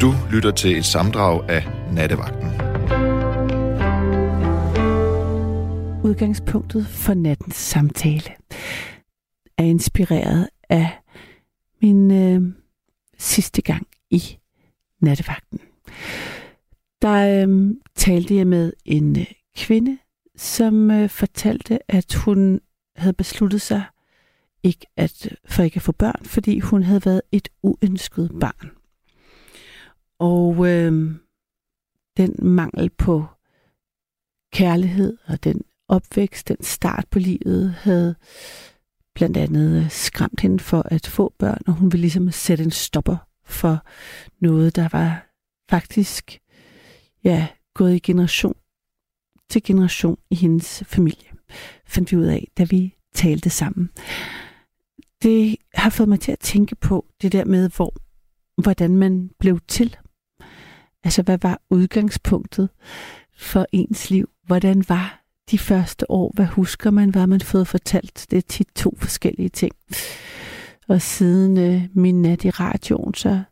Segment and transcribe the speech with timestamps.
[0.00, 2.48] Du lytter til et samdrag af Nattevagten.
[6.04, 8.30] Udgangspunktet for nattens samtale
[9.58, 10.90] er inspireret af
[11.82, 12.42] min øh,
[13.18, 14.22] sidste gang i
[15.00, 15.60] Nattevagten.
[17.02, 19.26] Der øh, talte jeg med en øh,
[19.56, 19.98] kvinde,
[20.36, 22.60] som øh, fortalte, at hun
[22.96, 23.82] havde besluttet sig
[24.62, 28.70] ikke at, øh, for ikke at få børn, fordi hun havde været et uønsket barn.
[30.18, 31.14] Og øh,
[32.16, 33.24] den mangel på
[34.52, 38.14] kærlighed og den opvækst, den start på livet, havde
[39.14, 42.70] blandt andet øh, skræmt hende for at få børn, og hun ville ligesom sætte en
[42.70, 43.84] stopper for
[44.40, 45.26] noget, der var
[45.70, 46.38] faktisk
[47.24, 48.54] ja, gået i generation
[49.50, 51.28] til generation i hendes familie,
[51.86, 53.90] fandt vi ud af, da vi talte sammen.
[55.22, 57.94] Det har fået mig til at tænke på det der med, hvor,
[58.62, 59.96] hvordan man blev til.
[61.06, 62.68] Altså, hvad var udgangspunktet
[63.36, 64.28] for ens liv?
[64.46, 66.32] Hvordan var de første år?
[66.34, 67.10] Hvad husker man?
[67.10, 68.26] Hvad har man fået fortalt?
[68.30, 69.72] Det er tit to forskellige ting.
[70.88, 73.42] Og siden øh, min nat i radioen, så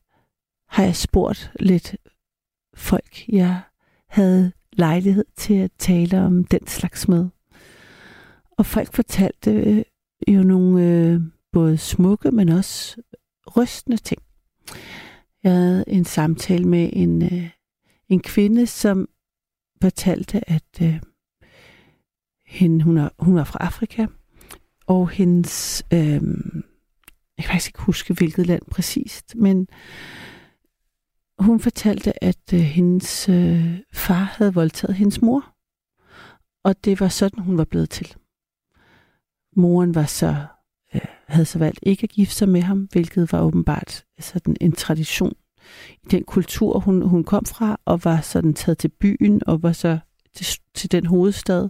[0.69, 1.97] har jeg spurgt lidt
[2.77, 3.61] folk, jeg
[4.09, 7.27] havde lejlighed til at tale om den slags med.
[8.59, 9.83] Og folk fortalte øh,
[10.29, 11.21] jo nogle øh,
[11.53, 12.97] både smukke, men også
[13.57, 14.23] rystende ting.
[15.45, 17.51] Jeg havde en samtale med en, øh,
[18.09, 19.09] en kvinde, som
[19.83, 21.01] fortalte, at øh,
[22.47, 24.07] hende, hun, er, hun var fra Afrika,
[24.87, 26.01] og hendes, øh,
[27.37, 29.69] jeg kan faktisk ikke huske, hvilket land præcist, men
[31.39, 35.55] hun fortalte, at øh, hendes øh, far havde voldtaget hendes mor.
[36.65, 38.15] Og det var sådan, hun var blevet til.
[39.57, 40.47] Moren var så,
[41.29, 44.73] havde så valgt ikke at gifte sig med ham, hvilket var åbenbart altså, sådan en
[44.73, 45.33] tradition
[46.03, 49.73] i den kultur, hun, hun kom fra, og var sådan taget til byen, og var
[49.73, 49.99] så
[50.35, 51.69] til, til den hovedstad.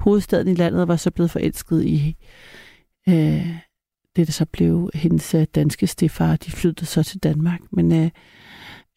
[0.00, 2.16] Hovedstaden i landet var så blevet forelsket i
[3.08, 3.48] øh,
[4.16, 6.36] det, der så blev hendes øh, danske stefar.
[6.36, 8.10] De flyttede så til Danmark, men øh,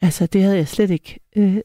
[0.01, 1.57] Altså, det havde jeg slet ikke øh,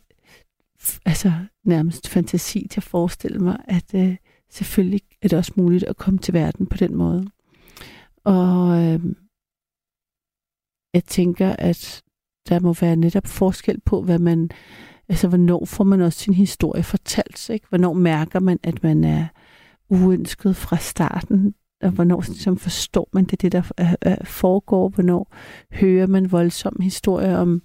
[1.05, 1.33] altså,
[1.65, 4.17] nærmest fantasi til at forestille mig, at øh,
[4.51, 7.27] selvfølgelig er det også muligt at komme til verden på den måde.
[8.25, 9.01] Og øh,
[10.95, 12.03] jeg tænker, at
[12.49, 14.51] der må være netop forskel på, hvad man,
[15.09, 17.67] altså hvornår får man også sin historie fortalt, ikke?
[17.69, 19.27] Hvornår mærker man, at man er
[19.89, 25.37] uønsket fra starten, og hvornår som forstår man det, det der øh, øh, foregår, hvornår
[25.73, 27.62] hører man voldsomme historier om,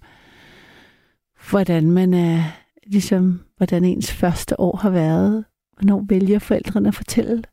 [1.50, 2.44] hvordan man er,
[2.88, 5.46] ligesom, hvordan ens første år har været.
[5.78, 7.44] Hvornår vælger forældrene at fortælle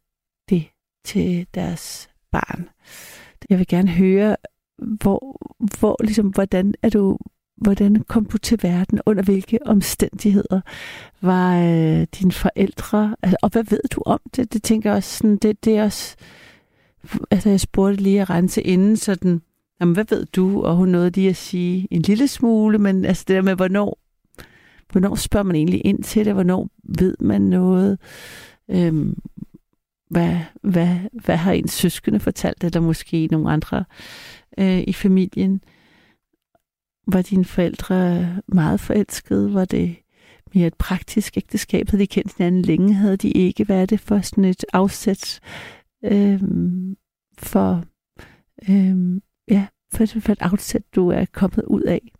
[0.49, 0.67] det
[1.05, 2.69] til deres barn.
[3.50, 4.37] Jeg vil gerne høre,
[4.78, 5.37] hvor,
[5.78, 7.19] hvor ligesom, hvordan er du,
[7.56, 9.00] hvordan kom du til verden?
[9.06, 10.60] Under hvilke omstændigheder
[11.20, 13.16] var øh, dine forældre?
[13.22, 14.53] Altså, og hvad ved du om det?
[14.53, 16.16] Det tænker jeg også sådan, det, det er også,
[17.31, 19.43] altså jeg spurgte lige at rense inden, sådan,
[19.81, 20.62] jamen hvad ved du?
[20.62, 23.98] Og hun nåede lige at sige en lille smule, men altså det der med, hvornår,
[24.93, 26.34] hvornår spørger man egentlig ind til det?
[26.34, 27.98] Hvornår ved man noget?
[28.70, 29.19] Øhm,
[30.11, 33.84] hvad, hvad, hvad har ens søskende fortalt, eller måske nogle andre
[34.59, 35.61] øh, i familien?
[37.06, 39.55] Var dine forældre meget forelskede?
[39.55, 39.97] Var det
[40.55, 41.89] mere et praktisk ægteskab?
[41.91, 42.94] Havde de kendt hinanden længe?
[42.94, 43.65] Havde de ikke?
[43.65, 45.41] Hvad er det for sådan et afsæt
[46.05, 46.43] øh,
[47.38, 47.84] for,
[48.69, 52.12] øh, ja, for, for et afsæt, du er kommet ud af?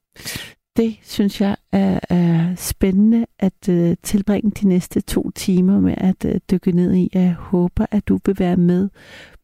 [0.77, 6.25] Det synes jeg er, er spændende at øh, tilbringe de næste to timer med at
[6.25, 7.11] øh, dykke ned i.
[7.15, 8.89] Jeg håber, at du vil være med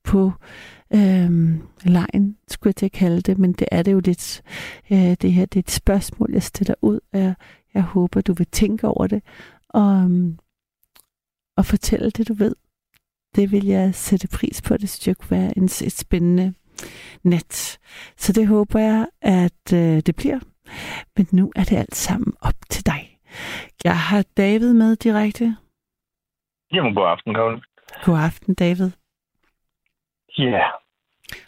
[0.05, 0.33] på
[0.95, 1.31] øh,
[1.85, 4.43] lejen, skulle jeg til at kalde det, men det er det jo lidt,
[4.91, 7.35] øh, det her det er et spørgsmål, jeg stiller ud, og jeg,
[7.75, 9.23] jeg håber, du vil tænke over det,
[9.69, 10.11] og,
[11.57, 12.55] og fortælle det, du ved.
[13.37, 16.55] Det vil jeg sætte pris på, det synes jeg kunne være en, et spændende
[17.23, 17.79] nat.
[18.17, 20.39] Så det håber jeg, at øh, det bliver.
[21.17, 23.19] Men nu er det alt sammen op til dig.
[23.85, 25.57] Jeg har David med direkte.
[26.73, 27.63] Jamen, god aften, Karoline.
[28.05, 28.91] God aften, David.
[30.39, 30.45] Ja.
[30.45, 30.73] Yeah.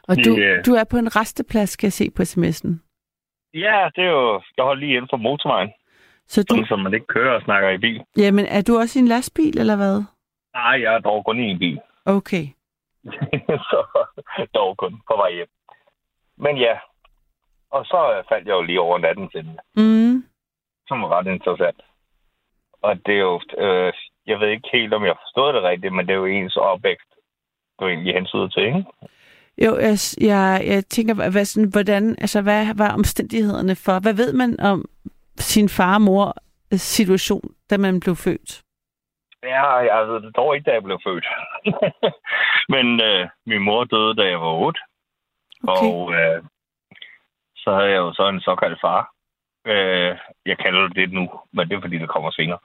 [0.09, 0.65] Og du, yeah.
[0.67, 2.71] du er på en resteplads, skal jeg se på sms'en.
[3.55, 4.43] Ja, det er jo...
[4.57, 5.73] Jeg holder lige inden for motorvejen.
[6.27, 6.55] Så du...
[6.55, 8.03] Sådan, så man ikke kører og snakker i bil.
[8.17, 10.03] Jamen, er du også i en lastbil, eller hvad?
[10.55, 11.81] Nej, jeg er dog kun i en bil.
[12.07, 12.47] Okay.
[13.71, 15.49] så dog kun på vej hjem.
[16.37, 16.75] Men ja,
[17.77, 19.57] og så faldt jeg jo lige over natten til den.
[19.77, 20.25] Mm.
[20.89, 21.81] Som var ret interessant.
[22.83, 23.93] Og det er jo, øh,
[24.27, 27.11] jeg ved ikke helt, om jeg forstod det rigtigt, men det er jo ens opvækst,
[27.81, 28.85] du egentlig hensyder til, ikke?
[29.65, 34.33] Jo, jeg, jeg, jeg tænker, hvad, sådan, hvordan, altså, hvad var omstændighederne for, hvad ved
[34.33, 34.85] man om
[35.37, 36.35] sin far og mor
[36.77, 38.63] situation, da man blev født?
[39.43, 41.27] Ja, jeg ved det dog ikke, da jeg blev født.
[42.75, 44.81] Men øh, min mor døde, da jeg var 8.
[45.69, 45.87] Okay.
[45.87, 46.43] Og øh,
[47.65, 49.11] så havde jeg jo så en såkaldt far.
[49.67, 52.59] Øh, jeg kalder det det nu, men det er fordi, det kommer senere.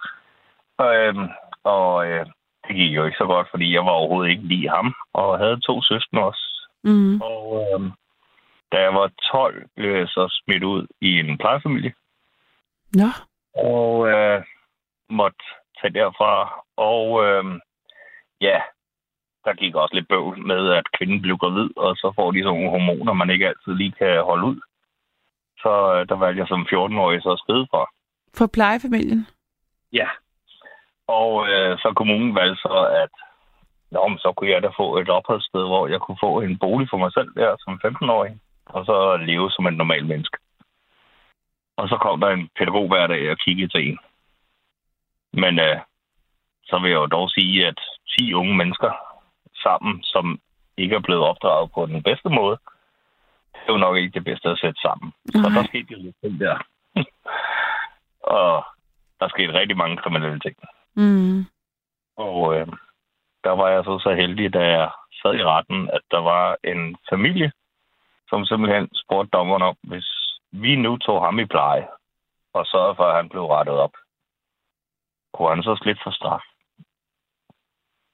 [0.82, 1.16] Øh,
[1.64, 2.26] og øh,
[2.68, 5.60] det gik jo ikke så godt, fordi jeg var overhovedet ikke lige ham, og havde
[5.60, 6.46] to søstre også.
[6.84, 7.22] Mm.
[7.22, 7.82] Og øh,
[8.72, 11.94] da jeg var 12, blev jeg så smidt ud i en plejefamilie.
[12.94, 13.10] Nå.
[13.56, 14.44] Og øh,
[15.10, 15.44] måtte
[15.82, 16.64] tage derfra.
[16.78, 17.44] Og øh,
[18.42, 18.62] ja,
[19.46, 22.60] der gik også lidt bøvl med, at kvinden blev gravid, og så får de sådan
[22.60, 24.60] nogle hormoner, man ikke altid lige kan holde ud.
[25.64, 27.86] Så øh, der valgte jeg som 14-årig så at skride fra.
[28.38, 29.28] For plejefamilien?
[29.94, 30.10] Ja.
[31.08, 33.14] Og øh, så kommunen valgte så, at
[33.92, 36.88] Nå, men så kunne jeg da få et opholdssted, hvor jeg kunne få en bolig
[36.90, 38.34] for mig selv der som 15-årig,
[38.66, 40.38] og så leve som en normal menneske.
[41.78, 44.00] Og så kom der en pædagog hver dag og kiggede til en.
[45.34, 45.78] Men øh,
[46.64, 47.80] så vil jeg jo dog sige, at
[48.20, 48.92] 10 unge mennesker
[49.64, 50.40] sammen, som
[50.78, 52.58] ikke er blevet opdraget på den bedste måde,
[53.54, 55.14] det jo nok ikke det bedste at sætte sammen.
[55.34, 55.44] Nej.
[55.44, 56.58] Så der skete jo lidt ting der.
[58.40, 58.66] og
[59.20, 60.56] der skete rigtig mange kriminelle ting.
[60.96, 61.46] Mm.
[62.18, 62.68] Og øh,
[63.44, 64.90] der var jeg så så heldig, da jeg
[65.22, 67.52] sad i retten, at der var en familie,
[68.30, 71.88] som simpelthen spurgte dommeren om, hvis vi nu tog ham i pleje,
[72.54, 73.94] og sørgede for, at han blev rettet op,
[75.34, 76.44] kunne han så slippe for straf.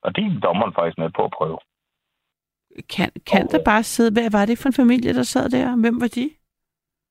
[0.01, 1.59] Og det er dommeren faktisk med på at prøve.
[2.89, 4.11] Kan, kan der bare sidde...
[4.13, 5.81] Hvad var det for en familie, der sad der?
[5.81, 6.29] Hvem var de?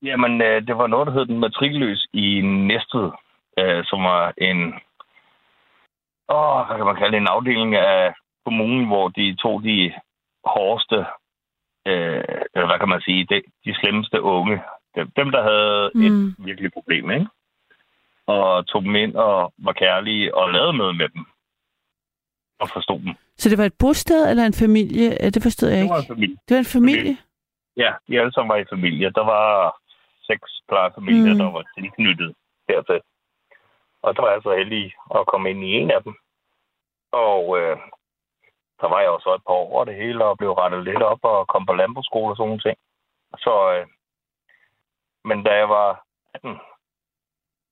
[0.02, 3.10] Jamen, øh, det var noget, der hed den matrikelløs i Næstved,
[3.58, 4.58] øh, som var en...
[6.28, 7.20] Åh, hvad kan man kalde det?
[7.20, 8.14] En afdeling af
[8.44, 9.92] kommunen, hvor de tog de
[10.44, 10.98] hårdeste,
[11.86, 12.24] øh,
[12.54, 14.62] eller hvad kan man sige, de, de slemmeste unge.
[14.94, 16.28] Dem, dem der havde mm.
[16.28, 17.26] et virkelig problem, ikke?
[18.26, 21.24] Og tog dem ind og var kærlige og lavede noget med dem.
[22.60, 23.14] Og forstod dem.
[23.38, 25.30] Så det var et bosted eller en familie?
[25.34, 25.92] Det forstod jeg Det ikke.
[25.94, 26.36] var en familie.
[26.48, 27.16] Det var en familie?
[27.76, 29.10] Ja, de alle sammen var i familie.
[29.10, 29.44] Der var
[30.30, 31.38] seks plejefamilier, Mm.
[31.38, 32.34] der var tilknyttet
[32.68, 33.00] hertil.
[34.02, 36.14] Og der var jeg så heldig at komme ind i en af dem.
[37.12, 37.76] Og øh,
[38.80, 41.18] der var jeg jo så et par år det hele, og blev rettet lidt op
[41.22, 42.76] og kom på landbrugsskole og sådan nogle ting.
[43.44, 43.86] Så, øh,
[45.24, 46.04] men da jeg var
[46.34, 46.50] 18,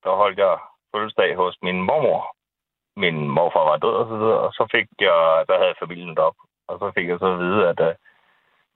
[0.04, 0.58] der holdt jeg
[0.94, 2.36] fødselsdag hos min mormor.
[2.96, 6.36] Min morfar var død og så videre, og så fik jeg, der havde familien op.
[6.68, 7.94] Og så fik jeg så at vide, at øh,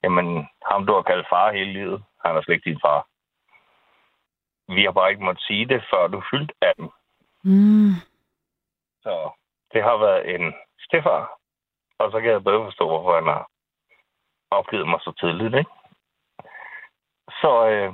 [0.03, 3.07] jamen, ham du har kaldt far hele livet, han er slet ikke din far.
[4.75, 6.91] Vi har bare ikke måttet sige det, før du fyldte 18.
[7.45, 7.95] Mm.
[9.03, 9.31] Så
[9.73, 10.55] det har været en
[10.87, 11.39] stefar.
[11.99, 13.49] Og så kan jeg bedre forstå, hvorfor han har
[14.51, 15.71] opgivet mig så tidligt, ikke?
[17.41, 17.93] Så, øh,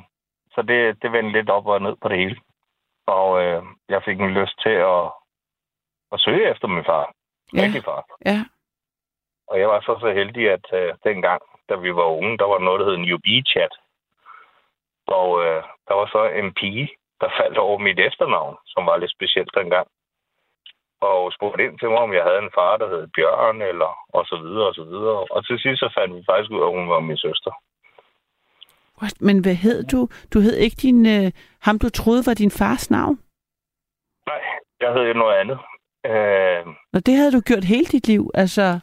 [0.55, 2.41] så det, det vendte lidt op og ned på det hele.
[3.07, 5.05] Og øh, jeg fik en lyst til at,
[6.13, 7.13] at søge efter min far.
[7.55, 7.63] Ja.
[7.63, 8.05] Rigtig far.
[8.25, 8.45] Ja.
[9.51, 12.59] Og jeg var så så heldig, at øh, dengang, da vi var unge, der var
[12.59, 13.75] noget, der hed en UB-chat.
[15.07, 16.89] Og øh, der var så en pige,
[17.21, 19.87] der faldt over mit efternavn, som var lidt specielt dengang.
[21.01, 24.27] Og spurgte ind til mig, om jeg havde en far, der hed Bjørn, eller og
[24.27, 25.21] så videre, og så videre.
[25.35, 27.53] Og til sidst så fandt vi faktisk ud af, at hun var min søster.
[29.01, 29.15] What?
[29.21, 30.09] Men hvad hed du?
[30.33, 31.07] Du hed ikke din...
[31.15, 33.17] Øh, ham, du troede var din fars navn?
[34.27, 34.43] Nej,
[34.81, 35.59] jeg hed noget andet.
[36.07, 38.81] Øh, Og det havde du gjort hele dit liv, altså...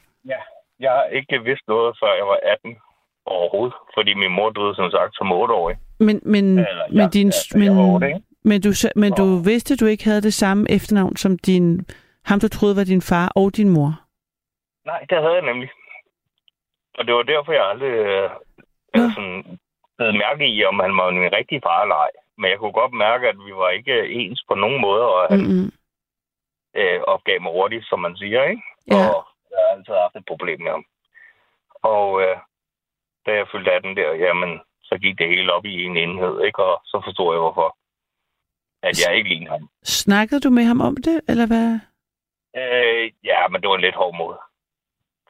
[0.80, 2.78] jeg har ikke vidst noget, før jeg var 18
[3.26, 3.76] overhovedet.
[3.96, 5.78] Fordi min mor døde, som sagt, som 8-årig.
[6.00, 8.22] Men, men, Eller, men, ja, din, altså, men, ikke?
[8.44, 11.86] men, du, men du vidste, du ikke havde det samme efternavn som din,
[12.26, 13.92] ham, du troede var din far og din mor?
[14.86, 15.70] Nej, det havde jeg nemlig.
[16.98, 18.30] Og det var derfor, jeg aldrig øh,
[18.96, 19.00] ja.
[19.16, 19.60] sådan,
[19.98, 22.12] blev mærke i, om han var min rigtige far eller ej.
[22.38, 25.40] Men jeg kunne godt mærke, at vi var ikke ens på nogen måde, og han
[25.40, 25.72] Mm-hmm.
[26.82, 28.64] Øh, opgav mig hurtigt, som man siger, ikke?
[28.88, 28.96] Ja.
[29.10, 29.18] Og
[29.52, 30.86] jeg har altid haft et problem med ham.
[31.96, 32.38] Og øh,
[33.26, 36.64] da jeg fyldte 18 der, jamen, så gik det hele op i en enhed, ikke?
[36.64, 37.78] Og så forstod jeg, hvorfor.
[38.84, 39.70] At jeg ikke lignede ham.
[39.84, 41.70] Snakkede du med ham om det, eller hvad?
[42.62, 44.40] Øh, ja, men det var en lidt hård måde.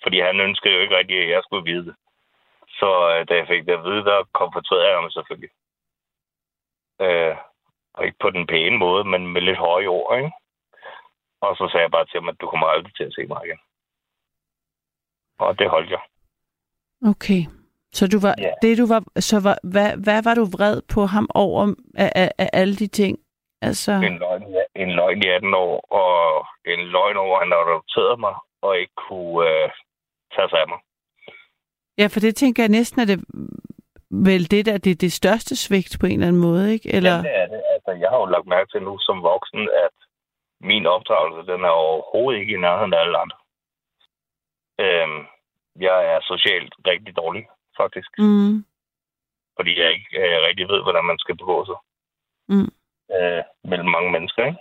[0.04, 1.96] Fordi han ønskede jo ikke rigtig, at jeg skulle vide det.
[2.80, 5.52] Så øh, da jeg fik det at vide, der konfronterede jeg ham selvfølgelig.
[7.02, 7.36] Øh,
[7.94, 10.32] og ikke på den pæne måde, men med lidt høje ord, ikke?
[11.42, 13.42] Og så sagde jeg bare til ham, at du kommer aldrig til at se mig
[13.46, 13.60] igen.
[15.40, 16.02] Og det holdt jeg.
[17.12, 17.42] Okay.
[17.94, 18.52] Så du var, Ja.
[18.62, 22.32] det du var, så var, hvad, hvad var du vred på ham over af, af,
[22.38, 23.20] af alle de ting?
[23.62, 24.44] Altså, En løgn,
[24.76, 28.94] en løgn i 18 år, og en løgn over, at han adopterede mig, og ikke
[29.08, 29.70] kunne øh,
[30.36, 30.80] tage sig af mig.
[31.98, 33.20] ja, for det tænker jeg næsten, at det
[34.12, 36.94] vel det der, det er det største svigt på en eller anden måde, ikke?
[36.94, 37.62] Eller, Ja, det er det.
[37.74, 39.96] Altså, jeg har jo lagt mærke til nu som voksen, at
[40.62, 43.38] min opdragelse, den er overhovedet ikke i nærheden af alle andre.
[44.80, 45.26] Øhm,
[45.76, 47.48] jeg er socialt rigtig dårlig,
[47.78, 48.10] faktisk.
[48.18, 48.66] Mm.
[49.56, 51.76] Fordi jeg ikke øh, rigtig ved, hvordan man skal begå sig.
[52.48, 52.72] Mm.
[53.16, 54.60] Øh, mellem mange mennesker, ikke?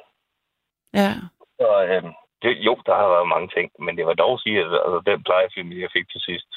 [0.94, 1.10] Ja.
[1.58, 2.02] Så øh,
[2.42, 5.22] det, jo, der har været mange ting, men jeg vil dog sige, at altså, den
[5.22, 6.50] plejefamilie, jeg fik til sidst,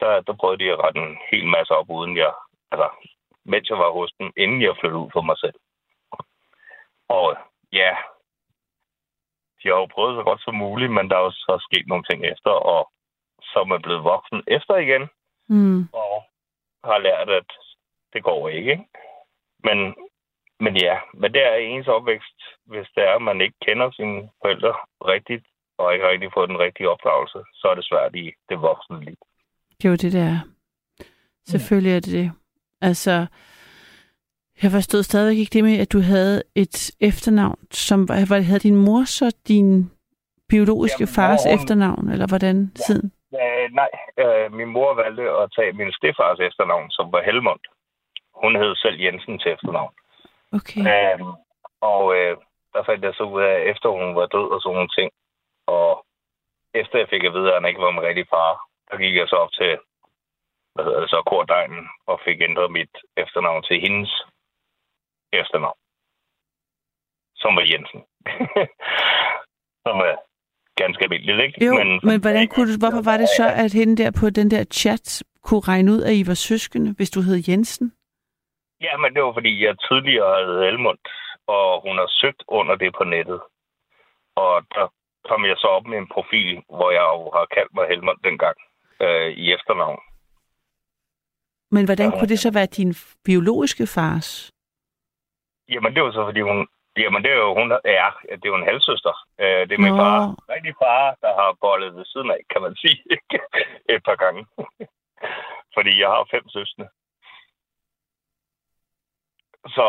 [0.00, 2.32] der, der prøvede de at rette en hel masse op, uden jeg,
[2.72, 2.88] altså,
[3.44, 5.58] mens jeg var hos dem, inden jeg flyttede ud for mig selv.
[7.08, 7.36] Og
[7.72, 7.96] ja,
[9.62, 12.04] de har jo prøvet så godt som muligt, men der er jo så sket nogle
[12.10, 12.90] ting efter, og
[13.52, 15.08] som er blevet voksen efter igen,
[15.48, 15.88] Mm.
[15.92, 16.24] og
[16.84, 17.50] har lært, at
[18.12, 18.70] det går ikke.
[18.70, 18.84] ikke?
[19.64, 19.94] Men,
[20.60, 24.28] men ja, men det er ens opvækst, hvis det er, at man ikke kender sine
[24.42, 25.46] forældre rigtigt,
[25.78, 29.16] og ikke rigtig får den rigtige opdragelse, så er det svært i det voksne liv.
[29.84, 30.38] Jo det, der.
[31.46, 32.32] Selvfølgelig er det det.
[32.80, 33.26] Altså,
[34.62, 38.76] jeg forstod stadigvæk ikke det med, at du havde et efternavn, som var, havde din
[38.86, 39.90] mor så din
[40.48, 43.12] biologiske Jamen, fars moren- efternavn, eller hvordan siden?
[43.40, 43.90] Øh, nej,
[44.22, 47.60] øh, min mor valgte at tage min stefars efternavn, som var Helmund.
[48.42, 49.92] Hun hed selv Jensen til efternavn.
[50.58, 50.80] Okay.
[50.92, 51.32] Øhm,
[51.92, 52.36] og øh,
[52.74, 55.10] der fandt jeg så ud af, efter hun var død og sådan nogle ting.
[55.66, 56.04] Og
[56.80, 58.50] efter jeg fik at vide, at han ikke var min rigtige far,
[58.90, 59.70] der gik jeg så op til,
[60.74, 64.12] hvad hedder det så, Kordegnen, og fik ændret mit efternavn til hendes
[65.40, 65.78] efternavn.
[67.42, 68.00] Som var Jensen.
[69.86, 70.14] som er
[70.82, 71.64] ganske almindeligt, ikke?
[71.66, 74.50] Jo, men, men hvordan kunne du, hvorfor var det så, at hende der på den
[74.50, 77.92] der chat kunne regne ud, at I var søskende, hvis du hed Jensen?
[78.80, 80.98] Ja, men det var fordi, jeg tidligere havde Helmund,
[81.46, 83.40] og hun har søgt under det på nettet.
[84.36, 84.86] Og der
[85.28, 88.56] kom jeg så op med en profil, hvor jeg jo har kaldt mig Helmund dengang
[89.02, 90.00] øh, i efternavn.
[91.70, 92.18] Men hvordan Ja.
[92.18, 94.51] kunne det så være din biologiske fars?
[95.74, 96.68] Jamen, det var så fordi hun...
[96.96, 97.80] Jamen, det er jo, hun er,
[98.30, 99.14] det er jo en halvsøster.
[99.40, 100.02] Øh, det er min Nå.
[100.02, 100.16] far.
[100.54, 102.98] Rigtig far, der har bollet ved siden af, kan man sige.
[103.94, 104.46] Et par gange.
[105.76, 106.84] fordi jeg har fem søstre.
[109.76, 109.86] Så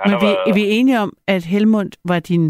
[0.00, 0.48] han Men vi, været...
[0.48, 2.44] er vi enige om, at Helmund var din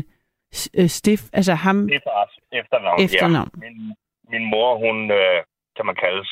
[0.78, 3.00] øh, stif, altså ham er fars efternavn.
[3.04, 3.50] efternavn?
[3.54, 3.60] Ja.
[3.64, 3.96] Min,
[4.32, 5.38] min mor, hun, øh,
[5.76, 6.22] kan man kalde,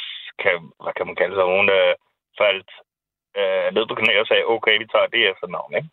[0.43, 1.95] kan, hvad kan man kalde sig, hun øh,
[2.41, 2.71] faldt
[3.41, 5.91] øh, ned på knæ og sagde, okay, vi tager det efternavn, ikke?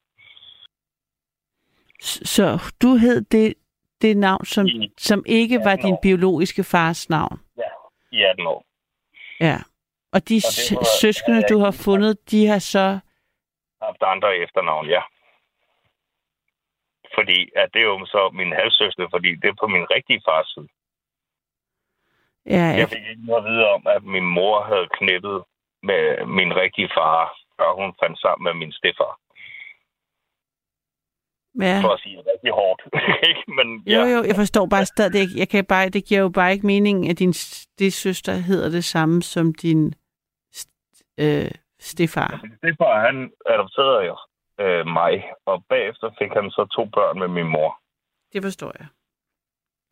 [2.04, 3.54] Så du hed det,
[4.02, 6.00] det navn, som, I- som ikke var 18 din år.
[6.02, 7.40] biologiske fars navn.
[8.12, 8.66] I 18 år.
[9.40, 9.58] Ja.
[10.12, 13.00] Og de s- var- søskende, ja, du ja, har fundet, de har så...
[13.82, 15.02] Haft andre efternavn, ja.
[17.16, 20.48] Fordi at det er jo så min halvsøster, fordi det er på min rigtige fars
[20.54, 20.68] side.
[22.56, 22.78] Ja, ja.
[22.82, 25.44] Jeg fik ikke noget at vide om, at min mor havde knippet
[25.84, 29.20] med min rigtige far, før hun fandt sammen med min stefar.
[31.60, 31.80] Ja.
[31.84, 32.82] For at sige det rigtig hårdt.
[33.58, 35.34] Men Jo, ja, jo, jeg forstår bare stadig ikke.
[35.38, 37.34] Jeg kan bare, det giver jo bare ikke mening, at din
[37.80, 39.94] det søster hedder det samme som din
[41.20, 42.40] øh, stefar.
[42.44, 44.18] Min stefar, han adopterede jo
[44.60, 47.80] øh, mig, og bagefter fik han så to børn med min mor.
[48.34, 48.88] Det forstår jeg.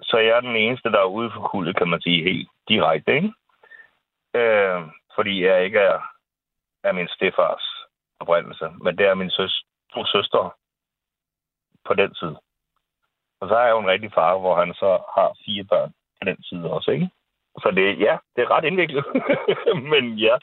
[0.02, 3.16] Så jeg er den eneste, der er ude for kulde, kan man sige, helt direkte,
[3.16, 3.34] ikke?
[4.36, 4.82] Øh,
[5.16, 6.00] fordi jeg ikke er,
[6.84, 7.64] er min stefars
[8.20, 9.64] oprindelse, men det er min søs,
[9.94, 10.52] to søstre
[11.88, 12.38] på den side.
[13.40, 16.24] Og så har jeg jo en rigtig far, hvor han så har fire børn på
[16.30, 17.10] den side også, ikke?
[17.64, 19.06] Så det, ja, det er ret indviklet.
[19.92, 20.36] men ja.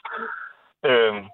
[0.85, 1.25] Øhm,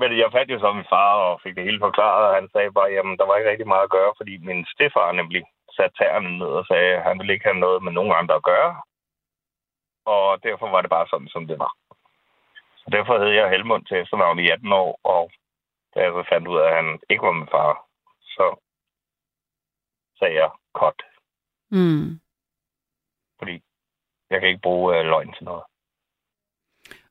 [0.00, 2.72] men jeg fandt jo så min far og fik det hele forklaret, og han sagde
[2.72, 5.42] bare, jamen, der var ikke rigtig meget at gøre, fordi min stefar nemlig
[5.76, 8.42] satte tæerne ned og sagde, at han ville ikke have noget med nogen andre at
[8.42, 8.72] gøre.
[10.04, 11.72] Og derfor var det bare sådan, som det var.
[12.76, 15.30] Så derfor hed jeg Helmund til efternavn i 18 år, og
[15.94, 17.84] da jeg så fandt ud af, at han ikke var min far,
[20.20, 21.02] sagde jeg kort,
[21.72, 22.20] Mm.
[23.38, 23.62] fordi
[24.30, 25.62] jeg kan ikke bruge øh, løgn til noget.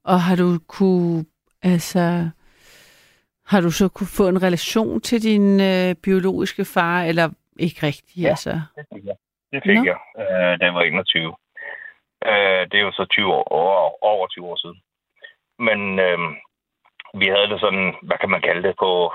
[0.04, 1.26] Og har du kunne,
[1.62, 2.30] altså,
[3.46, 8.18] har du så kunne få en relation til din øh, biologiske far, eller ikke rigtigt,
[8.24, 8.30] Ja.
[8.30, 8.52] altså?
[8.76, 9.16] Det fik jeg.
[9.54, 9.84] Det fik Nå.
[9.84, 11.36] jeg, øh, da jeg var 21.
[12.26, 14.82] Øh, det er jo så 20 år, over, over 20 år siden.
[15.68, 16.20] Men øh,
[17.20, 19.14] vi havde det sådan, hvad kan man kalde det, på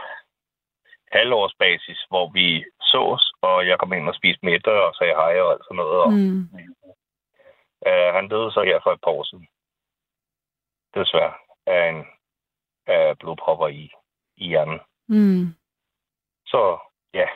[1.19, 5.53] halvårsbasis, hvor vi sås, og jeg kom ind og spiste middag og sagde hej og
[5.53, 5.99] alt sådan noget.
[6.05, 6.41] Og, Mm.
[7.89, 9.47] øh, han døde så her for et par år siden.
[10.95, 11.33] Desværre
[11.67, 12.05] af en
[12.87, 13.91] af blodpropper i,
[14.37, 14.81] i hjernen.
[15.09, 15.47] Mm.
[16.47, 16.79] Så
[17.15, 17.29] ja,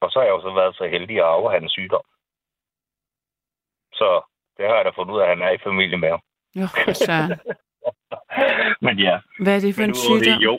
[0.00, 2.04] og så har jeg jo så været så heldig at arve hans sygdom.
[3.92, 4.08] Så
[4.56, 6.22] det har jeg da fundet ud af, at han er i familie med ham.
[6.56, 7.30] Jo, søren.
[8.86, 10.40] Men ja, Hvad er det for men en sygdom?
[10.48, 10.58] jo.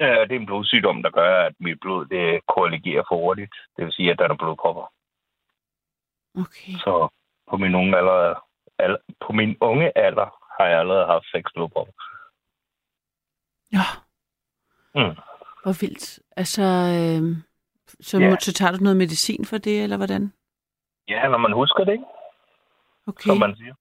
[0.00, 3.54] Ja, det er en blodsygdom, der gør, at mit blod det korrigerer for hurtigt.
[3.76, 4.92] Det vil sige, at der er blodpropper.
[6.34, 6.72] Okay.
[6.84, 7.08] Så
[7.50, 8.44] på min unge alder,
[8.78, 10.28] al, på min unge alder
[10.58, 11.92] har jeg allerede haft seks blodpropper.
[13.72, 13.86] Ja.
[14.94, 15.14] Mm.
[15.62, 16.20] Hvor vildt.
[16.36, 17.36] Altså, øh,
[18.00, 18.30] så, Ja.
[18.30, 20.32] må, så tager du noget medicin for det, eller hvordan?
[21.08, 22.04] Ja, når man husker det, ikke?
[23.06, 23.26] Okay.
[23.28, 23.74] som man siger.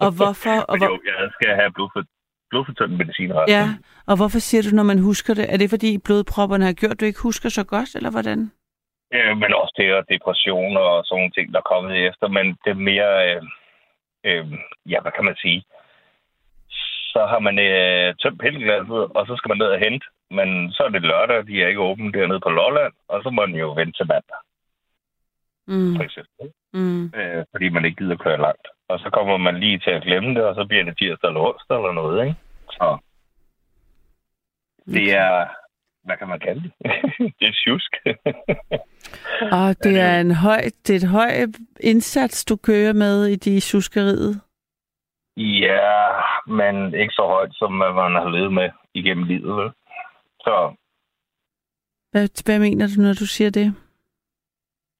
[0.00, 2.02] Og hvorfor, og, hvor, jo, jeg skal have blodfor,
[2.52, 3.28] blodfortyndende medicin.
[3.56, 3.64] ja,
[4.10, 5.46] og hvorfor siger du, når man husker det?
[5.52, 8.38] Er det, fordi blodpropperne har gjort, at du ikke husker så godt, eller hvordan?
[9.14, 12.26] Øh, men også det og depression og sådan nogle ting, der er kommet efter.
[12.36, 13.42] Men det er mere, øh,
[14.28, 14.44] øh,
[14.92, 15.60] ja, hvad kan man sige?
[17.12, 20.06] Så har man øh, tømt pilleglasset, og så skal man ned og hente.
[20.38, 23.46] Men så er det lørdag, de er ikke åbne dernede på Lolland, og så må
[23.46, 24.40] man jo vente til mandag,
[25.66, 26.46] Mm, for eksempel.
[26.72, 28.66] mm, Øh, fordi man ikke gider køre langt.
[28.92, 31.40] Og så kommer man lige til at glemme det, og så bliver det tirsdag eller
[31.40, 32.36] onsdag eller noget, ikke?
[32.70, 32.98] Så
[34.86, 35.46] det er,
[36.04, 36.72] hvad kan man kalde det?
[37.38, 37.92] det er tjusk.
[39.58, 41.30] og det er en høj, det er et høj
[41.80, 44.40] indsats, du kører med i de suskeriet.
[45.36, 46.08] Ja,
[46.46, 49.56] men ikke så højt, som man har levet med igennem livet.
[49.56, 49.70] Vel?
[50.40, 50.74] Så
[52.10, 53.74] Hvad, hvad mener du, når du siger det?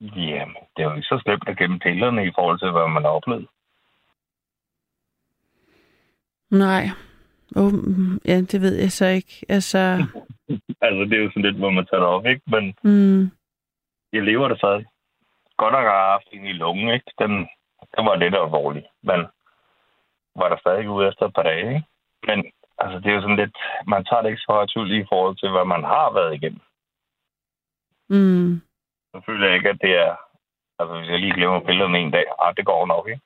[0.01, 3.03] ja, det er jo ikke så slemt at gemme pillerne i forhold til, hvad man
[3.03, 3.47] har oplevet.
[6.53, 6.85] Nej.
[7.55, 7.73] Oh,
[8.25, 9.45] ja, det ved jeg så ikke.
[9.49, 9.77] Altså,
[10.85, 12.41] Altså, det er jo sådan lidt, hvor man tager det op, ikke?
[12.47, 13.21] Men mm,
[14.13, 14.85] jeg lever det stadig.
[15.57, 17.11] Godt nok har jeg haft en i lungen, ikke?
[17.19, 17.31] Den,
[17.95, 19.19] den var lidt alvorlig, men
[20.35, 21.85] var der stadig ude efter et par dage, ikke?
[22.27, 22.37] Men
[22.77, 23.57] altså, det er jo sådan lidt,
[23.87, 26.61] man tager det ikke så højt i forhold til, hvad man har været igennem.
[28.09, 28.61] mm,
[29.11, 30.15] Så føler jeg ikke, at det er...
[30.79, 33.21] Altså, hvis jeg lige glemmer pillerne en dag, ah, det går nok, ikke?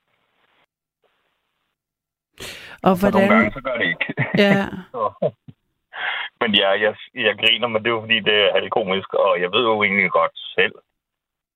[2.83, 3.29] Og Så nogle hvordan...
[3.29, 4.05] gange, så gør det ikke.
[4.37, 4.65] Ja,
[6.41, 9.49] Men ja, jeg, jeg griner, men det er jo fordi, det er halvkomisk, og jeg
[9.51, 10.75] ved jo egentlig godt selv,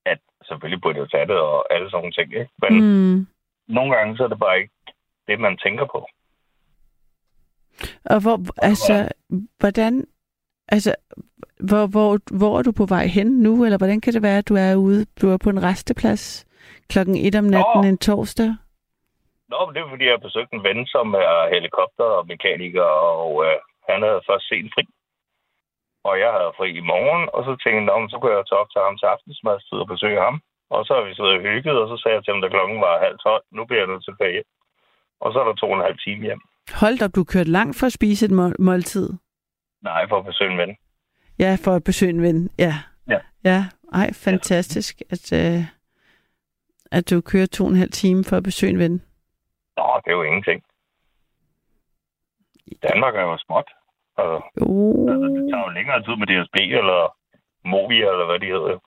[0.06, 2.52] at selvfølgelig burde jeg tage det og alle sådan nogle ting, ikke?
[2.64, 3.28] Men mm.
[3.68, 4.74] nogle gange, så er det bare ikke
[5.28, 6.00] det, man tænker på.
[8.06, 9.10] Og hvor, altså,
[9.60, 10.06] hvordan,
[10.68, 10.96] altså,
[11.60, 14.50] hvor, hvor, hvor er du på vej hen nu, eller hvordan kan det være, at
[14.50, 16.46] du er ude, du er på en resteplads
[16.90, 17.88] klokken et om natten Nå.
[17.88, 18.56] en torsdag?
[19.52, 22.88] Nå, men det er fordi, jeg har besøgt en ven, som er helikopter og mekaniker,
[23.18, 23.56] og øh,
[23.90, 24.84] han havde først sent fri.
[26.10, 28.46] Og jeg havde fri i morgen, og så tænkte jeg, "Nå, men så kunne jeg
[28.50, 30.36] tage op til ham til aftensmadstid og besøge ham.
[30.76, 32.78] Og så har vi siddet og hygget, og så sagde jeg til ham, da klokken
[32.86, 34.50] var halv tolv, nu bliver jeg nødt til at køre hjem.
[35.24, 36.42] Og så er der to og en halv time hjem.
[36.82, 39.08] Hold op, du kørt langt for at spise et mål- måltid.
[39.90, 40.74] Nej, for at besøge en ven.
[41.44, 42.50] Ja, for at besøge en ven.
[42.66, 42.74] Ja.
[43.14, 43.20] Ja.
[43.44, 43.60] Ja,
[43.94, 45.62] ej, fantastisk, at, øh,
[46.92, 49.02] at du kører to og en halv time for at besøge en ven.
[49.82, 50.64] Nå, det er jo ingenting.
[52.90, 53.70] Danmark er jo småt.
[54.18, 54.68] Altså, Jo.
[55.12, 57.16] altså, det tager jo længere tid med DSB eller
[57.66, 58.78] Movia, eller hvad de hedder.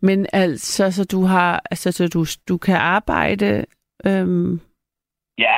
[0.00, 3.64] Men altså, så du har, altså, så du, du kan arbejde,
[4.06, 4.60] øhm,
[5.38, 5.56] Ja,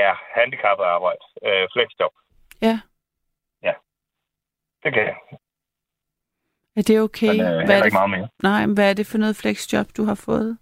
[0.00, 1.18] ja, handicappet arbejde.
[1.46, 2.12] Øh, flexjob.
[2.62, 2.80] Ja.
[3.62, 3.72] Ja.
[4.82, 5.16] Det kan jeg.
[6.76, 7.26] er det okay?
[7.26, 8.28] Men øh, hvad, er det, ikke meget mere.
[8.42, 10.58] nej, men hvad er det for noget flexjob, du har fået?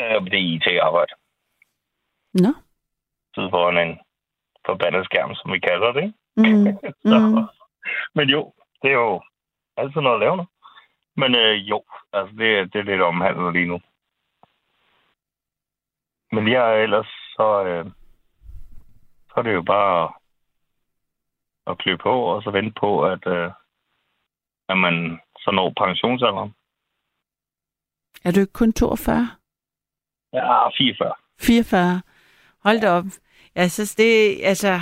[0.00, 1.12] Øh, det er IT-arbejde.
[2.34, 2.52] Nå.
[3.34, 3.98] Sidde foran en
[4.66, 6.02] forbandet skærm, som vi kalder det.
[6.02, 6.58] Ikke?
[6.58, 6.78] Mm.
[7.10, 7.48] Så, Mm.
[8.14, 9.22] Men jo, det er jo
[9.76, 10.46] altid noget at lave nu.
[11.16, 13.80] Men øh, jo, altså det, det er lidt omhandlet lige nu.
[16.32, 17.84] Men jeg ellers, så, øh,
[19.28, 20.12] så er det jo bare
[21.66, 23.50] at, klø på, og så vente på, at, øh,
[24.68, 26.54] at man så når pensionsalderen.
[28.24, 29.28] Er du ikke kun 42?
[30.32, 31.14] Ja, 44.
[31.40, 32.02] 44?
[32.64, 33.04] Hold da op.
[33.54, 34.72] Jeg synes, det, altså,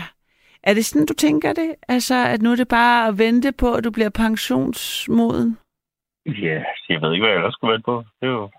[0.63, 1.75] er det sådan, du tænker det?
[1.89, 5.59] Altså, at nu er det bare at vente på, at du bliver pensionsmoden?
[6.27, 8.05] Ja, jeg ved ikke, hvad jeg ellers skulle vente på.
[8.21, 8.51] Det er jo...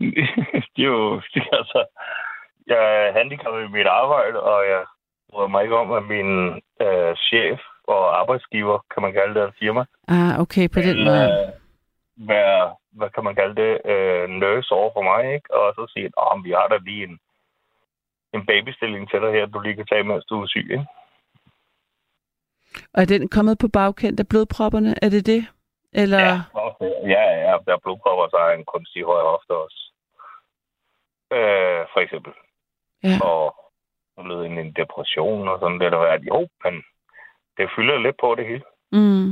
[0.76, 1.20] det er jo...
[1.34, 1.84] Det er altså...
[2.66, 4.82] Jeg er handicappet i mit arbejde, og jeg
[5.30, 6.30] bryder mig ikke om, at min
[6.86, 11.22] øh, chef og arbejdsgiver, kan man kalde det, et firma, Ah, okay, på den måde.
[11.24, 11.48] øh,
[12.28, 15.54] være, hvad kan man kalde det, øh, nurse over for mig, ikke?
[15.54, 17.18] Og så sige, at oh, vi har da lige en,
[18.34, 20.86] en babystilling til dig her, du lige kan tage, mens du er syg, ikke?
[22.94, 24.94] Og er den kommet på bagkendt af blodpropperne?
[25.04, 25.46] Er det det?
[25.92, 26.18] Eller?
[26.18, 29.80] Ja, også, ja, ja, der er blodpropper, så er en kunstig høj hofte også.
[31.32, 32.32] Øh, for eksempel.
[33.02, 33.16] Ja.
[33.28, 33.54] Og
[34.14, 36.22] så lød ind i en depression og sådan lidt og hvert.
[36.22, 36.74] Jo, men
[37.56, 38.64] det fylder lidt på det hele.
[38.92, 39.28] Mm.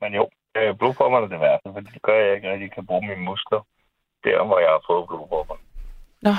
[0.00, 2.86] Men jo, øh, blodpropperne er det værste, for det gør, at jeg ikke rigtig kan
[2.86, 3.60] bruge mine muskler.
[4.24, 5.56] Der, hvor jeg har fået blodpropper.
[6.22, 6.34] Nå,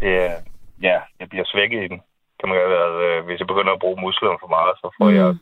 [0.00, 0.34] Det er,
[0.82, 2.00] ja, jeg bliver svækket i den.
[2.40, 5.16] Kan man at, øh, hvis jeg begynder at bruge musklerne for meget, så får Mm.
[5.16, 5.36] jeg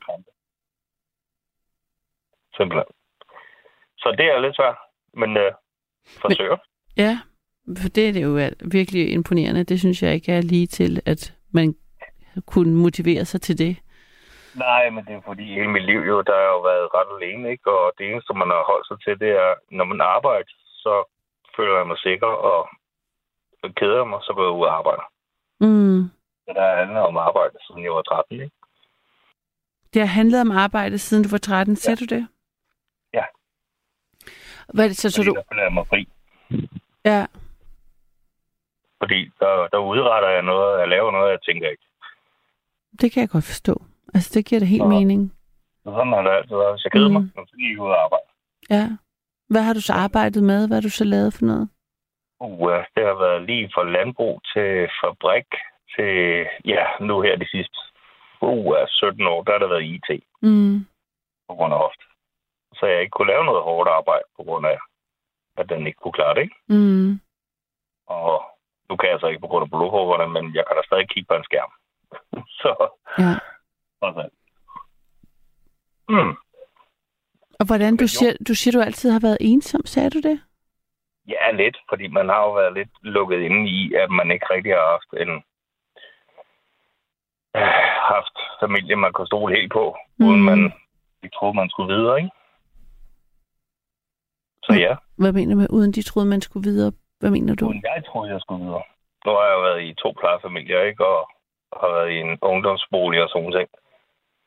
[2.57, 2.85] Simpelthen.
[3.99, 4.77] Så det er lidt svært,
[5.15, 5.53] men øh,
[6.23, 6.57] forsøger.
[6.97, 7.19] Ja,
[7.83, 9.65] for det er det jo virkelig imponerende.
[9.65, 11.75] Det synes jeg ikke er lige til, at man
[12.47, 13.77] kunne motivere sig til det.
[14.55, 17.51] Nej, men det er fordi hele mit liv jo, der har jo været ret alene,
[17.51, 17.71] ikke?
[17.71, 20.45] Og det eneste, man har holdt sig til, det er, når man arbejder,
[20.85, 20.95] så
[21.57, 22.69] føler jeg mig sikker, og
[23.69, 25.07] keder mig, så går jeg ud og arbejder.
[25.61, 26.11] Mm.
[26.45, 28.57] Så der handler om arbejde, siden jeg var 13, ikke?
[29.95, 32.05] Det har handlet om arbejde, siden du var 13, siger ja.
[32.05, 32.29] du det?
[33.15, 33.25] Ja.
[34.75, 35.35] Hvad er det så, så du...
[35.35, 36.09] Der jeg mig fri.
[37.05, 37.27] Ja.
[39.03, 41.83] Fordi der, der udretter jeg noget, jeg laver noget, jeg tænker ikke.
[43.01, 43.83] Det kan jeg godt forstå.
[44.15, 45.33] Altså, det giver da helt så, mening.
[45.85, 46.73] Så sådan har det altid været.
[46.75, 47.13] Hvis jeg keder mm.
[47.13, 48.29] mig, så skal jeg ud og arbejde.
[48.71, 48.89] Ja.
[49.49, 50.67] Hvad har du så arbejdet med?
[50.67, 51.69] Hvad har du så lavet for noget?
[52.41, 55.49] Uh, det har været lige fra landbrug til fabrik
[55.97, 57.79] til, ja, nu her de sidste
[58.41, 60.25] uh, 17 år, der har der været IT.
[60.43, 60.87] Mm.
[61.49, 62.05] På grund af hofte.
[62.75, 64.79] Så jeg ikke kunne lave noget hårdt arbejde på grund af,
[65.57, 66.57] at den ikke kunne klare det, ikke?
[66.69, 67.21] Mm.
[68.07, 68.43] Og
[68.89, 71.29] nu kan jeg så ikke på grund af blodhuggerne, men jeg kan da stadig kigge
[71.29, 71.73] på en skærm.
[72.61, 72.73] så,
[73.19, 73.35] ja.
[74.07, 74.29] Altså.
[76.09, 76.35] Mm.
[77.61, 80.41] Og hvordan, du siger, du siger, du altid har været ensom, sagde du det?
[81.29, 84.73] Ja, lidt, fordi man har jo været lidt lukket inde i, at man ikke rigtig
[84.73, 85.33] har haft en
[87.57, 87.63] øh,
[88.15, 90.27] haft familie, man kunne stole helt på, mm.
[90.27, 90.73] uden man
[91.23, 92.31] de troede, man skulle videre, ikke?
[94.65, 94.97] Så ja.
[95.19, 96.93] Hvad mener du med, uden de troede, man skulle videre?
[97.21, 97.67] Hvad mener du?
[97.69, 98.83] Uden jeg troede, jeg skulle videre.
[99.25, 101.07] Nu har jeg jo været i to plejefamilier, ikke?
[101.07, 101.31] Og
[101.81, 103.69] har været i en ungdomsbolig og sådan ting.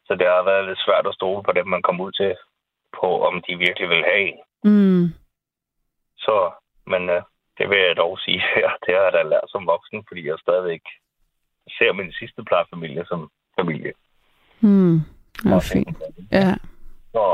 [0.07, 2.35] Så det har været lidt svært at stole på dem, man kom ud til,
[2.99, 4.39] på om de virkelig vil have en.
[4.63, 5.05] Mm.
[6.17, 6.51] Så,
[6.85, 7.21] men uh,
[7.57, 10.37] det vil jeg dog sige her, det har jeg da lært som voksen, fordi jeg
[10.39, 10.81] stadigvæk
[11.77, 13.93] ser min sidste plejefamilie som familie.
[14.59, 14.97] Mm.
[15.45, 15.97] Ja, fint.
[16.31, 16.55] Ja.
[17.11, 17.25] Så,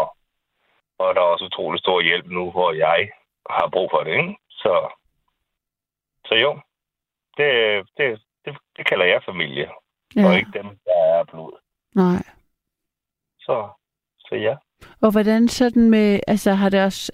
[0.97, 3.11] og der er også utrolig stor hjælp nu, hvor jeg
[3.49, 4.35] har brug for det, ikke?
[4.49, 4.89] Så,
[6.25, 6.59] så jo,
[7.37, 7.49] det,
[7.97, 9.69] det, det, det kalder jeg familie,
[10.15, 10.27] ja.
[10.27, 11.53] og ikke dem, der er blod.
[11.95, 12.23] Nej.
[13.39, 13.69] Så,
[14.19, 14.55] så ja.
[15.01, 17.11] Og hvordan sådan med, altså har det også,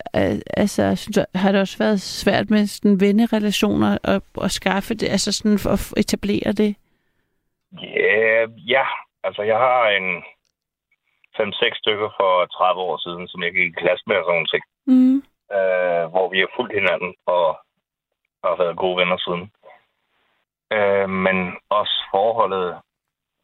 [0.58, 5.32] altså, synes har det også været svært med sådan vennerelationer og, og skaffe det, altså
[5.32, 6.76] sådan for at etablere det?
[7.84, 8.86] Yeah, ja,
[9.24, 10.24] altså jeg har en
[11.40, 14.64] 5-6 stykker for 30 år siden, som jeg gik i klasse med og sådan ting.
[14.88, 15.18] Mm.
[15.56, 17.46] Øh, hvor vi har fulgt hinanden og
[18.44, 19.46] har været gode venner siden.
[20.76, 21.38] Øh, men
[21.70, 22.68] også forholdet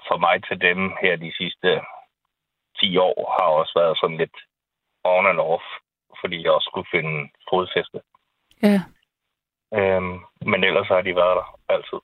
[0.08, 1.82] for mig til dem her de sidste
[2.82, 4.38] 10 år har også været sådan lidt
[5.04, 5.63] on and off,
[6.22, 8.02] fordi jeg også skulle finde fodfæste.
[8.63, 8.82] Ja.
[9.78, 12.00] Øhm, men ellers har de været der altid.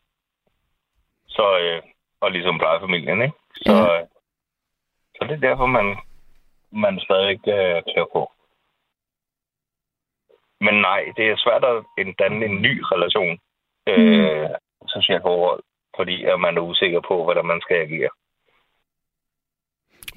[1.27, 1.81] Så, øh,
[2.21, 3.37] og ligesom plejefamilien, ikke?
[3.55, 4.01] Så, ja.
[4.01, 4.07] øh,
[5.15, 5.97] så det er derfor, man,
[6.71, 8.31] man stadig øh, klæder på.
[10.59, 11.85] Men nej, det er svært at
[12.19, 13.39] danne en ny relation,
[13.87, 14.55] øh, mm.
[14.87, 15.63] socialt forhold,
[15.95, 18.09] fordi at man er usikker på, hvordan man skal agere.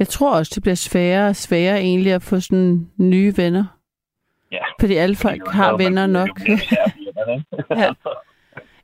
[0.01, 3.65] Jeg tror også, det bliver sværere og sværere egentlig at få sådan nye venner.
[4.53, 4.65] Ja.
[4.81, 6.29] Fordi alle folk fordi har venner nok.
[7.83, 7.93] ja.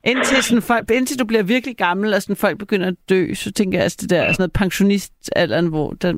[0.03, 3.51] Indtil, sådan folk, indtil du bliver virkelig gammel, og sådan folk begynder at dø, så
[3.51, 6.13] tænker jeg, at det der sådan noget pensionistalderen, hvor der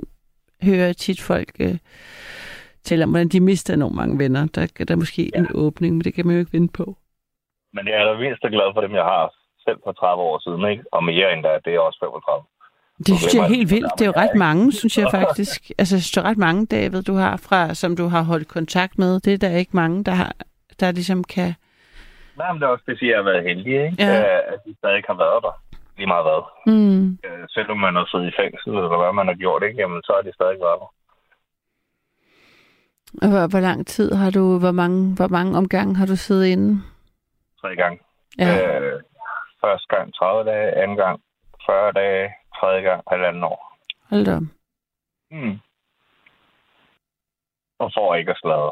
[0.63, 1.77] hører jeg tit folk øh,
[2.83, 4.47] tale om, hvordan de mister enormt mange venner.
[4.55, 5.39] Der, der er måske ja.
[5.39, 6.97] en åbning, men det kan man jo ikke vinde på.
[7.73, 9.33] Men jeg er da mest glad for dem, jeg har
[9.65, 10.83] selv for 30 år siden, ikke?
[10.91, 12.45] og mere end da, det er også 35.
[13.07, 13.93] Det synes jeg er helt vildt.
[13.97, 15.59] Det er jo ret mange, synes jeg faktisk.
[15.81, 19.19] Altså, det er ret mange, David, du har fra, som du har holdt kontakt med.
[19.19, 20.31] Det er der ikke mange, der, har,
[20.79, 21.53] der ligesom kan...
[22.37, 23.95] Nej, men det er også det, at jeg har været heldig, ikke?
[23.99, 24.21] Ja.
[24.53, 25.55] At de stadig har været der.
[25.97, 26.41] Lige meget hvad.
[26.73, 27.17] Mm.
[27.25, 29.79] Øh, selvom man har siddet i fængsel, eller hvad man har gjort, ikke?
[29.81, 30.89] Jamen, så har de stadig været der.
[33.13, 36.81] Hvor, hvor lang tid har du, hvor mange, hvor mange omgange har du siddet inde?
[37.61, 37.99] Tre gange.
[38.37, 38.79] Ja.
[38.79, 39.01] Øh,
[39.61, 41.21] første gang 30 dage, anden gang
[41.65, 43.77] 40 dage, tredje gang halvanden år.
[44.09, 44.39] Hold da.
[45.31, 45.59] Mm.
[47.79, 48.71] Og for ikke at sladre.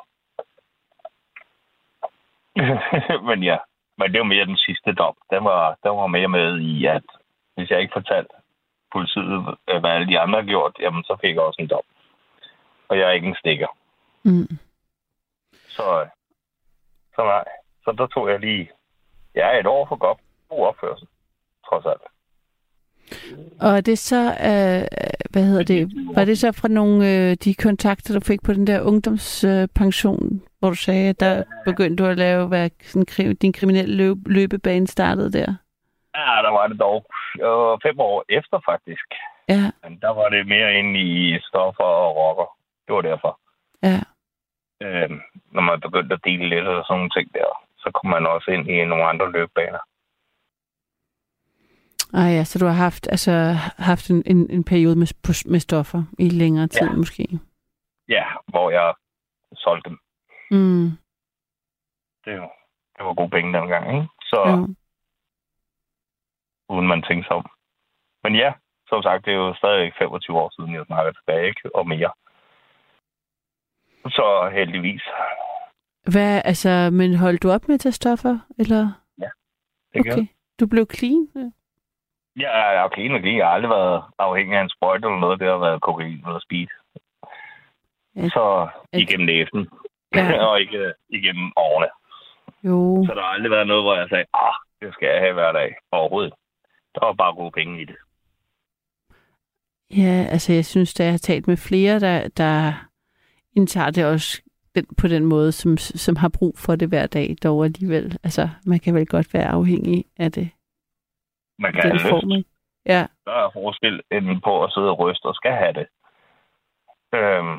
[3.29, 3.57] men ja,
[3.97, 5.15] men det var mere den sidste dom.
[5.29, 7.03] Den var, den var mere med i, at
[7.55, 8.33] hvis jeg ikke fortalte
[8.91, 11.87] politiet, hvad alle de andre har gjort, jamen så fik jeg også en dom.
[12.87, 13.67] Og jeg er ikke en stikker.
[14.23, 14.57] Mm.
[15.67, 16.07] Så,
[17.15, 17.45] så nej.
[17.83, 18.71] Så der tog jeg lige,
[19.35, 20.19] ja, et år for godt
[20.49, 21.07] god opførsel,
[21.69, 22.01] trods alt.
[23.61, 24.83] Og er det så, øh,
[25.31, 28.67] hvad hedder det, var det så fra nogle øh, de kontakter, du fik på den
[28.67, 33.53] der ungdomspension, øh, hvor du sagde, at der begyndte du at lave, hvad sådan, din
[33.53, 35.49] kriminelle løb, løbebane startede der?
[36.15, 37.05] Ja, der var det dog
[37.45, 39.07] øh, fem år efter faktisk.
[39.49, 39.63] Ja.
[39.83, 42.49] Men der var det mere inde i stoffer og rocker.
[42.87, 43.39] Det var derfor.
[43.83, 43.99] Ja.
[44.83, 45.09] Øh,
[45.51, 48.51] når man begyndte at dele lidt og sådan nogle ting der, så kom man også
[48.51, 49.79] ind i nogle andre løbebaner.
[52.13, 53.31] Ah ja, så du har haft, altså,
[53.77, 55.07] haft en, en, en periode med,
[55.51, 56.95] med stoffer i længere tid Ja.
[56.95, 57.39] måske.
[58.09, 58.93] Ja, hvor jeg
[59.55, 59.99] solgte dem.
[60.51, 60.89] Mm.
[62.25, 62.57] Det, var-
[62.97, 64.07] det var gode penge dengang, ikke?
[64.21, 64.75] Så Jo.
[66.75, 67.45] uden man tænkte sig om.
[68.23, 68.53] Men ja,
[68.89, 71.75] som sagt, det er jo stadig 25 år siden, jeg snakker tilbage, ikke?
[71.75, 72.11] Og mere.
[74.05, 75.01] Så heldigvis.
[76.11, 78.91] Hvad, altså, men holdt du op med at tage stoffer, eller?
[79.93, 80.11] Det okay.
[80.11, 80.27] Okay.
[80.59, 81.53] Du blev clean?
[82.37, 82.49] Ja.
[82.49, 83.25] Er og clean.
[83.25, 85.39] Jeg har aldrig været afhængig af en sprøjte eller noget.
[85.39, 86.67] Det har været kokain eller speed.
[88.15, 88.29] Ja.
[88.29, 89.69] Så igennem næsen.
[90.15, 90.25] Ja.
[90.47, 91.89] og ikke igennem årene.
[92.63, 93.05] Jo.
[93.07, 95.51] Så der har aldrig været noget, hvor jeg sagde, ah, det skal jeg have hver
[95.51, 95.75] dag.
[95.91, 96.33] Overhovedet.
[96.95, 97.95] Der var bare gode penge i det.
[99.91, 102.73] Ja, altså jeg synes, da jeg har talt med flere, der, der
[103.55, 104.41] indtager det også
[104.75, 108.17] den, på den måde, som, som har brug for det hver dag, dog alligevel.
[108.23, 110.49] Altså, man kan vel godt være afhængig af det.
[111.59, 112.09] Man kan den have lyst.
[112.09, 112.49] form, ikke?
[112.85, 115.87] Ja, Der er forskel end på at sidde og ryste og skal have det.
[117.13, 117.57] Øhm,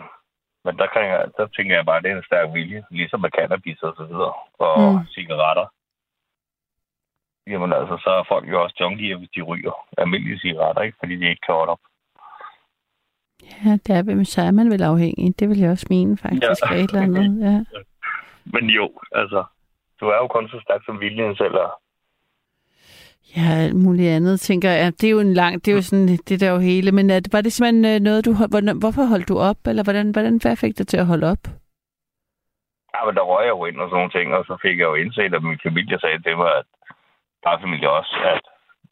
[0.65, 2.85] men der, kan jeg, der tænker jeg bare, at det er en stærk vilje.
[2.91, 4.35] Ligesom med cannabis og så videre.
[4.59, 5.07] Og Mm.
[5.07, 5.67] cigaretter.
[7.47, 10.97] Jamen altså, så er folk jo også junkier, hvis de ryger almindelige cigaretter, ikke?
[10.99, 11.81] Fordi de ikke kan holde op.
[13.65, 15.39] ja det er, hvem så er man vel afhængig.
[15.41, 16.75] Det vil jeg også mene faktisk, Ja.
[16.75, 17.41] et eller andet.
[17.53, 17.81] Ja.
[18.55, 19.45] Men jo, altså,
[20.01, 21.55] du er jo kun så stærk som viljen selv.
[23.37, 24.93] Ja, alt muligt andet, tænker jeg.
[25.01, 26.93] Det er jo en lang, det er jo sådan, det der er jo hele.
[26.93, 28.31] Men det, var det simpelthen øh, noget, du,
[28.85, 29.61] hvorfor holdt du op?
[29.67, 31.43] Eller hvordan, hvordan hvad fik dig til at holde op?
[32.95, 34.89] Ja, men der røg jeg jo ind og sådan nogle ting, og så fik jeg
[34.91, 36.67] jo indset, at min familie sagde til mig, at
[37.43, 38.43] plejefamilie også, at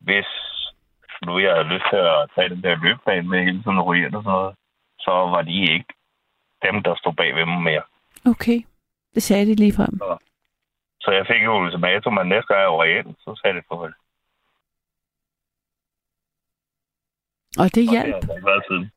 [0.01, 0.29] hvis
[1.27, 4.07] nu jeg havde lyst til at tage den der løbeplan med hele tiden at ryge
[4.07, 4.55] ind og sådan noget,
[4.99, 5.90] så var de ikke
[6.66, 7.85] dem, der stod bag ved mig mere.
[8.33, 8.59] Okay,
[9.14, 9.94] det sagde de lige frem.
[11.05, 13.94] Så jeg fik jo ultimatum, at næste gang jeg røg ind, så sagde det farvel.
[17.59, 18.14] Og det Og det hjalp.
[18.25, 18.90] har været siden.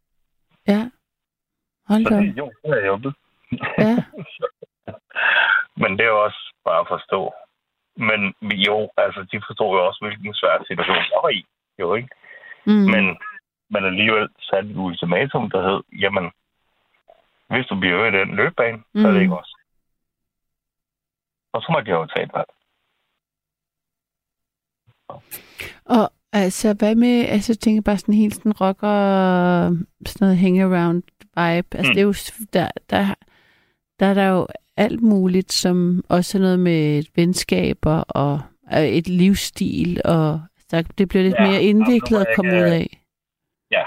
[0.68, 0.82] Ja.
[1.88, 2.16] Hold da.
[2.16, 3.14] det, jo, det har hjulpet.
[3.78, 3.96] Ja.
[5.82, 7.34] Men det er jo også bare at forstå.
[7.96, 8.22] Men
[8.68, 11.46] jo, altså, de forstod jo også, hvilken svær situation jeg var i.
[11.80, 12.10] Jo, ikke?
[12.66, 12.74] Mm.
[12.94, 13.18] Men,
[13.70, 16.32] men alligevel satte et ultimatum, der hed, jamen,
[17.50, 19.02] hvis du bliver i den løbebane, mm.
[19.02, 19.22] så er det Mm.
[19.24, 19.56] ikke også.
[21.54, 22.50] Og så må jeg jo tage et valg.
[25.86, 28.96] Og altså, hvad med, altså, jeg tænker bare sådan helt sådan rocker,
[30.06, 31.02] sådan noget hang-around
[31.40, 31.78] vibe.
[31.78, 31.96] Altså, Mm.
[31.96, 32.14] det er jo,
[32.54, 33.06] der, der,
[34.00, 38.40] der er der jo alt muligt, som også er noget med venskaber og
[38.74, 42.88] øh, et livsstil, og der, det bliver lidt Ja, mere indviklet at komme ud af.
[43.72, 43.84] Ja,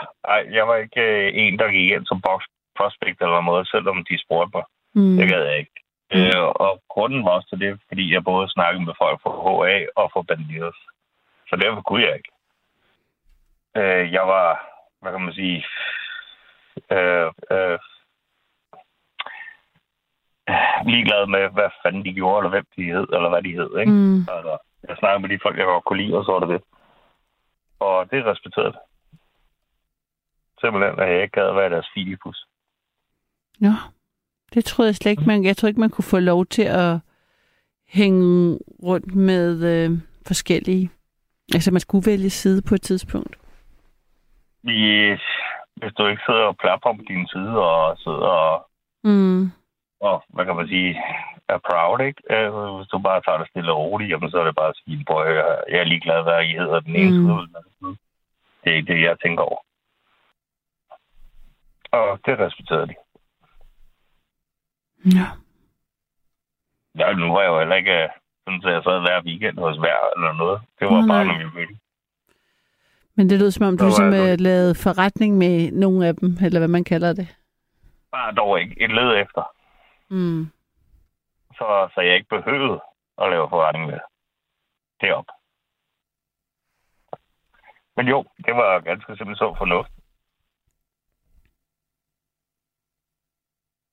[0.59, 2.41] jeg var ikke øh, en, der gik ind som box
[2.79, 4.65] prospect eller noget, selvom de spurgte mig.
[4.95, 5.17] Mm.
[5.19, 5.77] Det gad jeg ikke.
[6.15, 6.21] Mm.
[6.21, 9.77] Øh, og grunden var også til det, fordi jeg både snakkede med folk fra HA
[10.01, 10.79] og fra Bandidos.
[11.53, 12.33] Så derfor kunne jeg ikke.
[13.77, 14.49] Øh, jeg var,
[15.01, 15.65] hvad kan man sige,
[16.97, 17.79] øh, øh,
[20.93, 23.71] ligeglad med, hvad fanden de gjorde, eller hvem de hed, eller hvad de hed.
[23.81, 23.93] Ikke?
[23.93, 24.19] Mm.
[24.35, 26.63] Altså, jeg snakkede med de folk, jeg godt kunne lide, og så var det det.
[27.81, 28.81] Og det respekterede det.
[30.61, 32.47] Simpelthen, at jeg ikke gad være deres filipus.
[33.61, 33.75] Nå,
[34.55, 35.27] det troede jeg slet ikke.
[35.27, 37.01] Man, jeg troede ikke, man kunne få lov til at
[37.89, 39.91] hænge rundt med øh,
[40.27, 40.91] forskellige.
[41.55, 43.37] Altså, man skulle vælge side på et tidspunkt.
[44.63, 45.21] Hvis,
[45.77, 48.69] hvis du ikke sidder og plapper på din side og sidder og,
[49.05, 49.43] Mm.
[50.01, 51.03] og hvad kan man sige,
[51.49, 52.23] er proud, ikke?
[52.31, 54.81] Altså, hvis du bare tager det stille og roligt, jamen, så er det bare at
[54.85, 57.27] sige, på, jeg, er ligeglad, hvad I hedder den ene Mm.
[57.27, 57.97] side.
[58.65, 59.61] Det er ikke det, jeg tænker over.
[61.93, 62.95] Og det respekterede de.
[65.17, 65.27] Ja.
[66.99, 68.09] Ja, nu var jeg jo heller ikke
[68.45, 70.61] sådan, at jeg sad hver weekend hos hver eller noget.
[70.79, 71.75] Det var Nå, bare, når vi mødte.
[73.17, 76.17] Men det lød som om, du Så ligesom jeg øh, lavede forretning med nogle af
[76.17, 77.29] dem, eller hvad man kalder det.
[78.11, 79.43] Bare dog ikke et led efter.
[80.11, 80.47] Mm.
[81.59, 82.81] Så, så jeg ikke behøvede
[83.23, 83.99] at lave forretning med
[85.01, 85.27] derop.
[87.97, 89.93] Men jo, det var ganske simpelthen så fornuft.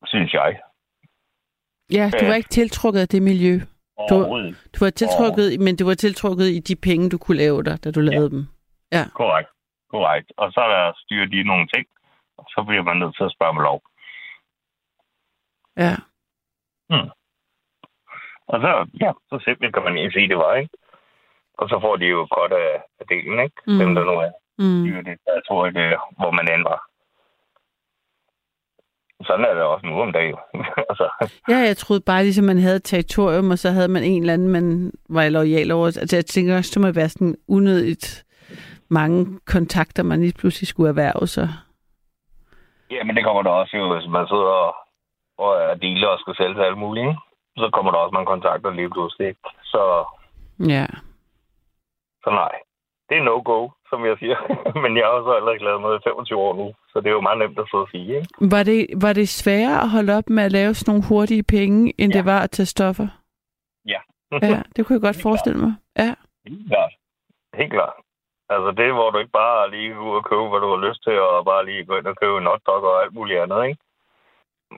[0.06, 0.60] Synes jeg.
[1.92, 3.60] Ja, du var ikke tiltrukket af det miljø.
[4.46, 4.58] Ikke.
[4.74, 7.92] Du var tiltrukket, men du var tiltrukket i de penge, du kunne lave dig, da
[7.92, 8.48] du lavede dem.
[9.16, 9.50] Korrekt.
[9.90, 10.32] Korrekt.
[10.38, 11.86] Og så er der styret de nogle ting,
[12.38, 13.82] og så bliver man nødt til at spørge om lov.
[15.78, 15.96] Ja.
[18.48, 20.74] Og så, ja, så simpelt kan man ikke sige, det var, ikke?
[21.58, 23.56] Og så får de jo godt af, af delen, ikke?
[23.68, 23.78] Mm.
[23.80, 24.32] Dem, der nu er
[24.62, 24.82] Mm.
[24.84, 26.89] styrer det territoriet, øh, hvor man end var.
[29.30, 30.36] Sådan er det også nu om dagen.
[30.90, 31.06] altså,
[31.52, 34.34] Ja, jeg troede bare, ligesom man havde et territorium, og så havde man en eller
[34.34, 35.86] anden, man var lojal over.
[35.86, 38.26] Altså, jeg tænker også, det må være sådan unødigt
[38.90, 41.50] mange kontakter, man lige pludselig skulle erhverve sig.
[42.92, 44.76] ja, men det kommer der også jo, hvis man sidder og,
[45.38, 47.20] og er dealer og skal sælge til alt muligt, ikke?
[47.58, 49.28] så kommer der også mange kontakter lige pludselig.
[49.28, 49.40] Ikke?
[49.64, 49.82] Så,
[50.76, 50.86] Ja.
[52.24, 52.52] så nej,
[53.10, 54.38] det er no-go, som jeg siger.
[54.84, 57.22] men jeg har også allerede lavet noget i 25 år nu, så det er jo
[57.22, 58.16] meget nemt at sidde og sige.
[58.18, 58.28] Ikke?
[58.54, 61.94] Var det, var det sværere at holde op med at lave sådan nogle hurtige penge,
[61.98, 62.18] end ja.
[62.18, 63.08] Det var at tage stoffer?
[63.86, 64.00] Ja.
[64.52, 65.74] Ja, det kunne jeg godt Helt forestille mig.
[65.98, 66.14] Ja.
[66.48, 66.94] Helt klart.
[67.60, 67.98] Helt klart.
[68.54, 71.04] Altså det, hvor du ikke bare lige går ud og købe, hvad du har lyst
[71.04, 73.80] til, og bare lige gå ind og købe en hotdog og alt muligt andet, ikke?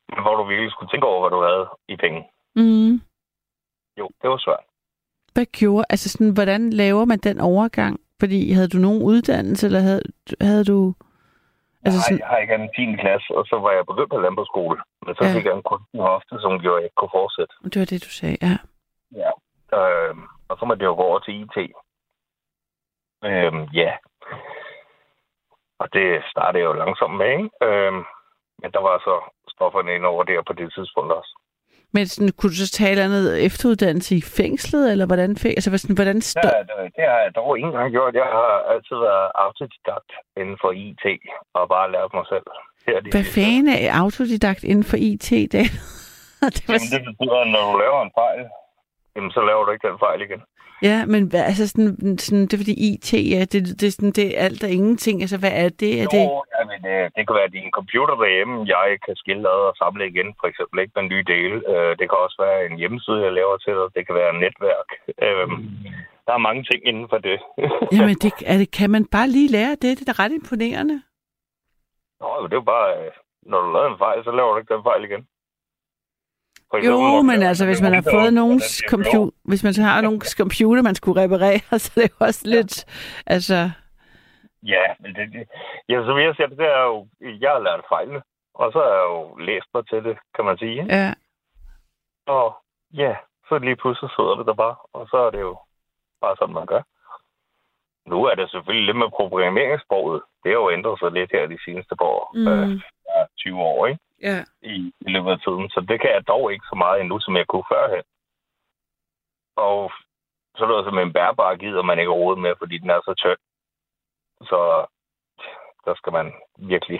[0.10, 2.22] Men Hvor du virkelig skulle tænke over, hvad du havde i penge.
[2.56, 2.94] Mm.
[4.00, 4.65] Jo, det var svært.
[5.34, 8.00] Hvad gjorde, altså sådan, hvordan laver man den overgang?
[8.22, 10.02] Fordi havde du nogen uddannelse, eller havde,
[10.42, 10.78] havde du...
[11.86, 12.96] Altså sådan, jeg har ikke andet 10.
[13.04, 14.78] klasse, og så var jeg begyndt på landbrugsskole.
[15.06, 15.34] Men så Ja.
[15.36, 17.54] fik jeg en kunstner hofte, som gjorde, at jeg ikke kunne fortsætte.
[17.72, 18.56] det var det, du sagde, ja.
[19.24, 19.32] Ja.
[19.80, 20.16] Øh,
[20.50, 21.58] og så måtte jeg jo gå over til IT.
[23.28, 23.92] Øh, ja.
[25.82, 27.50] Og det startede jeg jo langsomt med, ikke?
[27.68, 27.94] Øh,
[28.62, 29.16] men der var så
[29.56, 31.34] stofferne ind over der på det tidspunkt også.
[31.95, 36.15] Men sådan, kunne du så tage andet efteruddannelse i fængslet, eller hvordan, altså, hvordan, hvordan
[36.15, 38.13] Ja, stå- det, det har jeg dog ikke engang gjort.
[38.23, 41.06] Jeg har altid været autodidakt inden for IT,
[41.58, 42.47] og bare lært mig selv.
[42.88, 45.69] Her de Hvad fanden er autodidakt inden for IT, Dan?
[46.56, 48.41] det var, Jamen, det betyder, at når du laver en fejl,
[49.15, 50.41] jamen, så laver du ikke den fejl igen.
[50.89, 54.15] Ja, men hvad, altså sådan, sådan, det er fordi IT, ja, det, det, er sådan,
[54.20, 55.15] det er alt og ingenting.
[55.24, 55.91] Altså, hvad er det?
[56.02, 56.26] Er det?
[56.26, 60.04] Jo, jamen, det, det kan være din computer derhjemme, jeg kan skille ad og samle
[60.12, 61.56] igen, for eksempel ikke med nye dele.
[61.74, 63.88] Øh, det kan også være en hjemmeside, jeg laver til dig.
[63.96, 64.89] Det kan være et netværk.
[65.26, 65.48] Øh,
[66.28, 67.38] der er mange ting inden for det.
[67.96, 69.91] Jamen, det, er det, kan man bare lige lære det?
[69.98, 70.98] Det er da ret imponerende.
[72.22, 73.12] Nå, det er jo bare, øh,
[73.52, 75.24] når du laver en fejl, så laver du ikke den fejl igen.
[76.86, 80.32] Jo, men altså, hvis man har fået og nogens computer, hvis man så har nogens
[80.32, 82.86] computer, man skulle reparere, så er det jo også lidt,
[83.28, 83.70] altså,
[84.64, 85.48] Ja, men det, det,
[85.90, 88.22] ja, så vil jeg sige, det er jo, jeg har lært fejlene,
[88.54, 90.82] og så har jeg jo læst mig til det, kan man sige.
[90.82, 90.96] Ikke?
[90.96, 91.14] ja.
[92.26, 92.58] Og
[92.94, 93.16] ja,
[93.50, 95.58] så lige pludselig sidder det der bare, og så er det jo
[96.22, 96.82] bare sådan, man gør.
[98.06, 100.22] Nu er det selvfølgelig lidt med programmeringssproget.
[100.44, 102.32] Det har jo ændret sig lidt her de seneste par år.
[102.34, 102.48] Mm.
[102.48, 102.70] Øh,
[103.10, 104.02] ja, 20 år, ikke?
[104.22, 104.44] Ja.
[104.62, 105.70] I, I løbet af tiden.
[105.70, 108.04] Så det kan jeg dog ikke så meget endnu, som jeg kunne førhen.
[109.56, 109.92] Og
[110.56, 113.14] så er det som en bærbar gider man ikke rode med, fordi den er så
[113.18, 113.42] tynd.
[114.50, 114.60] Så
[115.86, 117.00] der skal man virkelig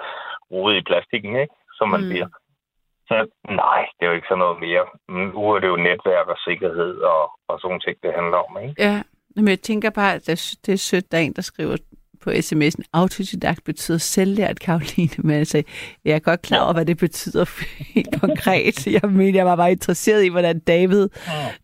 [0.52, 1.54] rode i plastikken, ikke?
[1.78, 2.08] Som man Mm.
[2.08, 2.28] bliver.
[3.08, 3.16] Så
[3.48, 4.84] nej, det er jo ikke sådan noget mere.
[5.08, 8.74] Nu er det jo netværk og sikkerhed og, og sådan ting, det handler om, ikke?
[8.82, 9.02] Ja,
[9.36, 11.76] men jeg tænker bare, at det er- det er sødt, der er en, der skriver
[12.22, 15.10] på sms'en, autodidakt betyder selvlært, Karoline.
[15.18, 15.62] Men altså,
[16.04, 17.44] jeg er godt klar over, hvad det betyder
[17.94, 18.86] helt konkret.
[18.86, 21.08] Jeg mener, jeg var bare interesseret i, hvordan David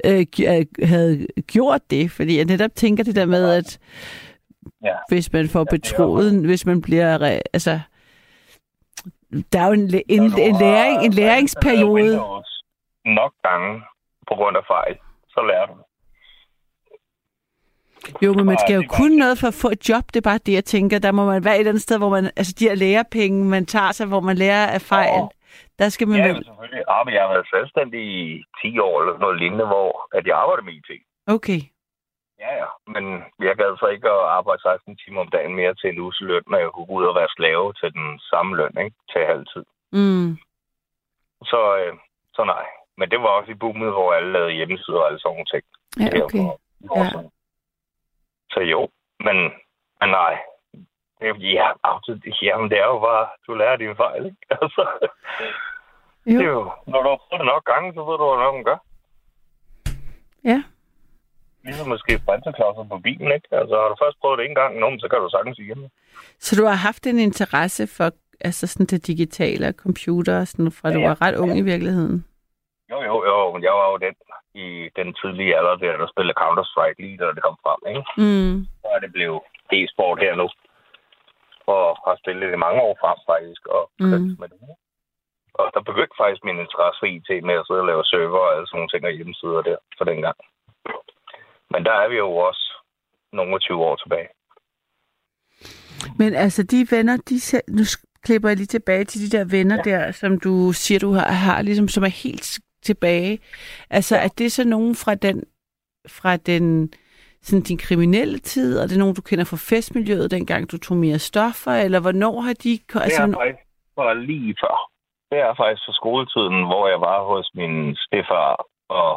[0.04, 2.10] øh, øh, havde gjort det.
[2.10, 3.78] Fordi jeg netop tænker det der med, at
[5.08, 7.40] hvis man får er betroet, hvis man bliver...
[7.52, 7.80] Altså,
[9.52, 12.16] der er jo en, en, en, læring, en læringsperiode.
[13.04, 13.82] Nok gange
[14.28, 14.96] på grund af fejl,
[15.28, 15.85] så lærer du.
[18.24, 19.18] Jo, men man bare- skal jo bare kunne det.
[19.24, 20.04] noget for at få et job.
[20.12, 20.98] Det er bare det, jeg tænker.
[21.06, 22.24] Der må man være et eller andet sted, hvor man...
[22.38, 25.20] Altså, de her lærepenge, man tager sig, hvor man lærer af fejl.
[25.22, 25.28] Åh.
[25.80, 26.44] Der skal man Ja, vel...
[26.44, 26.82] selvfølgelig.
[26.94, 30.36] Ah, men jeg har været selvstændig i 10 år eller noget lignende, hvor at jeg
[30.42, 30.90] arbejder med IT.
[31.36, 31.60] Okay.
[32.44, 32.68] Ja, ja.
[32.94, 33.04] Men
[33.46, 36.42] jeg gad så ikke at arbejde 16 timer om dagen mere til en uges løn,
[36.50, 38.96] når jeg kunne gå ud og være slave til den samme løn, ikke?
[39.12, 39.64] Til halv tid.
[39.98, 40.28] Mm.
[41.50, 41.92] Så, øh,
[42.36, 42.64] så nej.
[42.98, 45.64] Men det var også i boomet, hvor alle lavede hjemmesider og alle sådan nogle ting.
[46.02, 46.38] Ja, okay.
[46.38, 47.10] for- for Ja.
[48.56, 48.88] Så jo,
[49.26, 49.36] men,
[50.00, 50.38] men nej.
[51.20, 54.36] Det- Ja, auto- jamen det er jo bare, du lærer dine fejl, ikke?
[54.62, 54.82] Altså,
[56.26, 56.38] Jo.
[56.38, 58.64] det er jo, når du har prøvet det nok gange, så ved du, hvad man
[58.70, 58.78] gør.
[60.44, 60.62] Ja.
[61.64, 63.48] Ligesom måske bremseklodser på bilen, ikke?
[63.60, 65.90] Altså, har du først prøvet det en gang, nå, men så kan du sagtens igen.
[66.38, 70.92] Så du har haft en interesse for altså sådan det digitale og computer, sådan fra
[70.92, 71.58] du Ja, var ret ung ja.
[71.58, 72.24] i virkeligheden?
[72.90, 74.14] Jo, jo, jo, men jeg var jo den
[74.64, 74.66] i
[74.98, 78.04] den tidlige alder, der, der spillede Counter-Strike lige, da det kom frem, ikke?
[78.22, 78.56] Mm.
[78.82, 79.40] Så er det blevet
[79.76, 80.46] e-sport her nu.
[81.74, 84.36] Og har spillet det i mange år frem, faktisk, og Mm.
[84.40, 84.58] med det.
[85.60, 88.52] Og der begyndte faktisk min interesse for IT med at sidde og lave server og
[88.54, 90.38] alle sådan nogle ting og hjemmesider der for den gang.
[91.72, 92.64] Men der er vi jo også
[93.32, 94.28] nogle og 20 år tilbage.
[96.18, 97.82] Men altså, de venner, de selv, nu
[98.24, 99.90] klipper jeg lige tilbage til de der venner ja.
[99.90, 103.38] der, som du siger, du har, har ligesom, som er helt tilbage.
[103.90, 104.24] Altså, ja.
[104.24, 105.38] er det så nogen fra den,
[106.18, 106.66] fra den,
[107.42, 110.96] sådan din kriminelle tid, og det er nogen, du kender fra festmiljøet, dengang du tog
[110.96, 112.78] mere stoffer, eller hvornår har de...
[112.90, 113.62] ko- Det Altså, er hvornår, faktisk
[113.94, 114.76] for lige før.
[115.30, 118.50] Det er faktisk for skoletiden, hvor jeg var hos min stefar,
[118.88, 119.12] og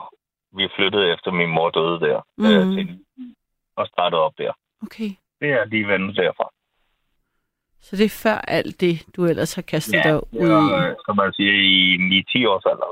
[0.57, 2.19] vi flyttede efter min mor døde der.
[2.37, 2.45] Mm.
[2.45, 2.99] Øh, til,
[3.79, 4.51] og startede op der.
[4.85, 5.09] Okay.
[5.41, 6.47] Det er lige vendt derfra.
[7.81, 10.87] Så det er før alt det, du ellers har kastet dig det ud i.
[10.89, 11.77] øh, som man siger, i
[12.45, 12.91] 9-10 års alder.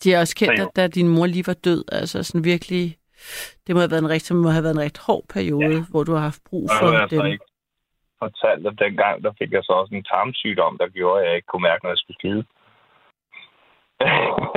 [0.00, 1.84] Så de har også kendt dig, da din mor lige var død.
[1.92, 2.96] Altså sådan virkelig...
[3.66, 5.84] Det må have været en rigtig, må have været en rigtig hård periode, ja.
[5.90, 7.20] hvor du har haft brug for jeg dem.
[7.20, 7.44] så ikke
[8.18, 11.50] fortalt, at dengang, der fik jeg så også en tarmsygdom, der gjorde, at jeg ikke
[11.50, 12.44] kunne mærke, når jeg skulle skide.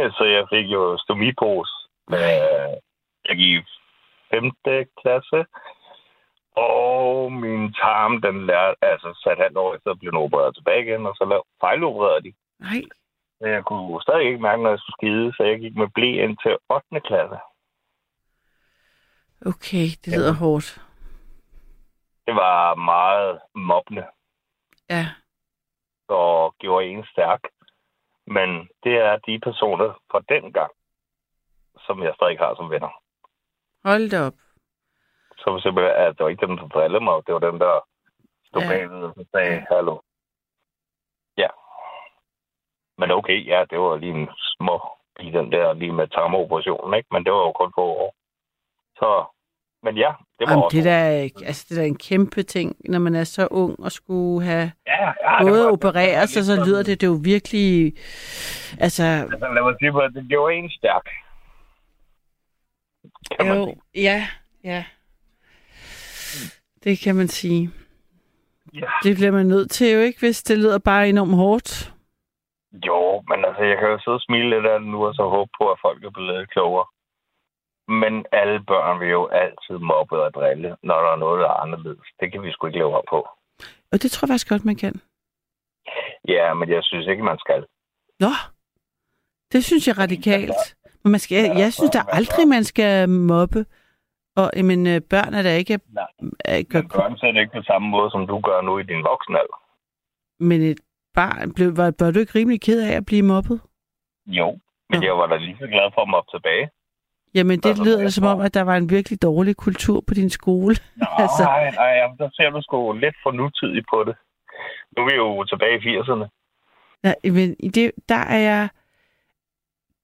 [0.18, 1.70] så jeg fik jo stomipos.
[2.12, 2.74] Øh,
[3.28, 3.64] jeg gik i
[4.32, 4.52] 5.
[5.02, 5.40] klasse,
[6.56, 11.06] og min tarm, den lærte, altså sat halvt år efter, blev den opereret tilbage igen,
[11.06, 12.34] og så fejlopererede de.
[12.60, 12.82] Nej.
[13.42, 16.08] Men jeg kunne stadig ikke mærke, når jeg skulle skide, så jeg gik med blæ
[16.24, 17.00] ind til 8.
[17.08, 17.38] klasse.
[19.46, 20.82] Okay, det lyder hårdt.
[22.26, 24.06] Det var meget mobbende.
[24.90, 25.06] Ja.
[26.08, 27.42] og gjorde en stærk.
[28.28, 28.50] Men
[28.84, 30.72] det er de personer fra den gang,
[31.86, 32.92] som jeg stadig har som venner.
[33.86, 34.34] Hold da op.
[35.38, 37.80] Som simpelthen, at det var ikke dem, der drillede mig, det var dem, der
[38.48, 38.68] stod Ja.
[38.72, 38.78] ja.
[38.78, 40.00] bagved og sagde, hallo.
[43.02, 44.28] Men okay, ja, det var lige en
[44.58, 44.78] små
[45.28, 47.10] i den der, lige med tarmoperationen, ikke?
[47.14, 48.12] Men det var jo kun få år.
[49.00, 49.10] Så,
[49.86, 50.78] men ja, det var Jamen, også...
[50.78, 53.80] det, der, er- altså, det der er en kæmpe ting, når man er så ung
[53.86, 57.12] og skulle have ja, ja, både var- opereres, og så lidt lyder det, det er
[57.12, 57.94] jo virkelig...
[58.80, 61.06] Altså, Altså, lad mig sige, det gjorde en stærk.
[63.40, 64.04] Kan man jo, sige.
[64.04, 64.28] ja,
[64.64, 64.84] ja.
[66.84, 67.70] Det kan man sige.
[68.74, 68.88] Ja.
[69.04, 71.94] Det bliver man nødt til jo ikke, hvis det lyder bare enormt hårdt.
[72.74, 75.24] Jo, men altså, jeg kan jo sidde og smile lidt af det nu, og så
[75.24, 76.86] håbe på, at folk er blevet klogere.
[77.88, 81.62] Men alle børn vil jo altid mobbe og drille, når der er noget, der er
[81.64, 82.08] anderledes.
[82.20, 83.20] Det kan vi sgu ikke leve op på.
[83.92, 84.94] Og det tror jeg faktisk godt, man kan.
[86.28, 87.66] Ja, men jeg synes ikke, man skal.
[88.20, 88.32] Nå,
[89.52, 90.62] det synes jeg radikalt.
[91.04, 93.66] Men man skal, jeg, jeg synes da aldrig, man skal mobbe.
[94.36, 95.80] Og men, øh, børn er der ikke...
[95.90, 96.08] Nej.
[96.46, 99.04] Er, gør, børn ser det ikke på samme måde, som du gør nu i din
[99.04, 99.58] voksenalder.
[100.40, 100.80] men et
[101.14, 103.62] barn, blev, var, var du ikke rimelig ked af at blive mobbet?
[104.26, 104.60] Jo,
[104.90, 105.06] men Nå.
[105.06, 106.70] jeg var da lige så glad for at mobbe tilbage.
[107.34, 110.30] Jamen, det Altså, lyder som om, at der var en virkelig dårlig kultur på din
[110.30, 110.76] skole.
[110.96, 111.44] Nå, Altså.
[111.44, 114.16] nej, nej, jamen, der ser du sgu lidt for nutidigt på det.
[114.98, 116.28] Nu er vi jo tilbage i 80'erne.
[117.04, 118.70] Ja, men det, der er jeg...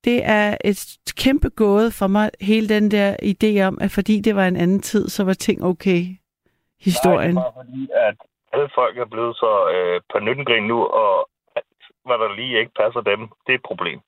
[0.03, 4.35] Det er et kæmpe gåde for mig, hele den der idé om, at fordi det
[4.35, 6.05] var en anden tid, så var ting okay.
[6.81, 7.35] Historien.
[7.35, 8.15] Nej, det bare fordi, at
[8.53, 12.71] alle folk er blevet så øh, på nyttengrin nu, og alt, hvad der lige ikke
[12.81, 13.99] passer dem, det er et problem.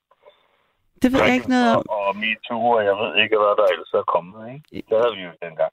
[1.02, 1.84] det ved jeg ikke noget om.
[1.90, 4.54] Og MeToo, og jeg ved ikke, hvad der ellers er kommet.
[4.54, 4.86] Ikke?
[4.90, 5.72] Det havde vi jo dengang.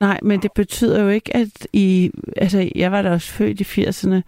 [0.00, 2.10] Nej, men det betyder jo ikke, at i...
[2.36, 4.18] Altså, jeg var da også født i 80'erne.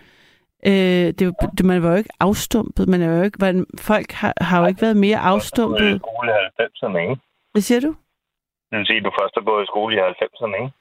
[0.66, 2.88] Øh, det, det, man var jo ikke afstumpet.
[2.88, 6.00] Man er jo ikke, var, folk har, har jo ikke været mere Du afstumpet.
[6.00, 7.16] skole i 90'erne, ikke?
[7.52, 7.94] Hvad siger du?
[8.70, 10.72] Det vil sige, at du først har gået i skole i 90'erne, ikke?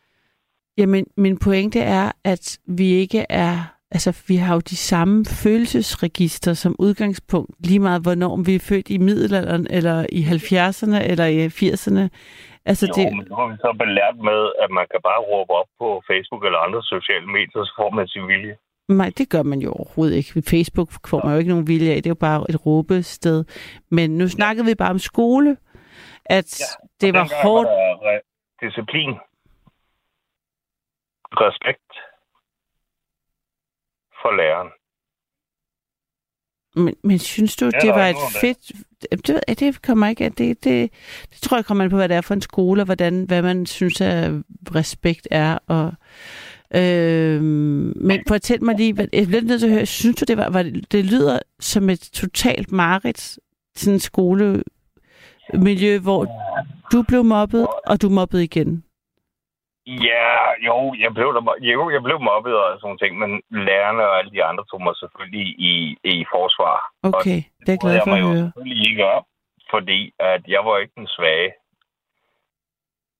[0.78, 3.74] Jamen, min pointe er, at vi ikke er...
[3.92, 8.90] Altså, vi har jo de samme følelsesregister som udgangspunkt, lige meget hvornår vi er født
[8.90, 12.04] i middelalderen, eller i 70'erne, eller i 80'erne.
[12.66, 15.52] Altså, Jo, det, men nu har vi så belært med, at man kan bare råbe
[15.62, 18.56] op på Facebook eller andre sociale medier, så får man sin vilje.
[18.90, 20.50] nej, det gør man jo overhovedet ikke.
[20.50, 21.96] Facebook får man jo ikke nogen vilje af.
[21.96, 23.44] Det er jo bare et råbested.
[23.92, 25.58] Men nu snakkede vi bare om skole,
[26.26, 26.66] at Ja,
[27.02, 27.70] det var hårdt.
[28.06, 28.20] Var
[28.66, 29.14] disciplin.
[31.42, 31.92] Respekt
[34.22, 34.70] for læreren.
[36.76, 38.72] Men, men synes du, Ja, det var et fedt...
[39.28, 40.30] Det, det kommer ikke...
[40.30, 40.92] Det, det,
[41.30, 43.42] det tror jeg kommer an på, hvad det er for en skole, og hvordan, hvad
[43.42, 44.32] man synes, at
[44.76, 45.58] respekt er.
[45.68, 45.94] Og,
[46.76, 50.50] øh, men fortæl mig lige, jeg bliver nødt til at høre, synes du, det var,
[50.50, 53.40] var det, det lyder som et totalt mareridt,
[53.76, 56.28] sådan en skolemiljø, hvor
[56.92, 58.84] du blev mobbet, og du mobbede igen.
[59.88, 60.30] Ja,
[60.68, 63.32] jo, jeg blev, der, jo, jeg blev mobbet og sådan ting, men
[63.68, 66.78] lærerne og alle de andre tog mig selvfølgelig i, i forsvar.
[67.04, 68.38] Okay, det er jeg glad jeg for at høre.
[68.38, 69.26] selvfølgelig ikke op,
[69.74, 71.50] fordi at jeg var ikke den svage.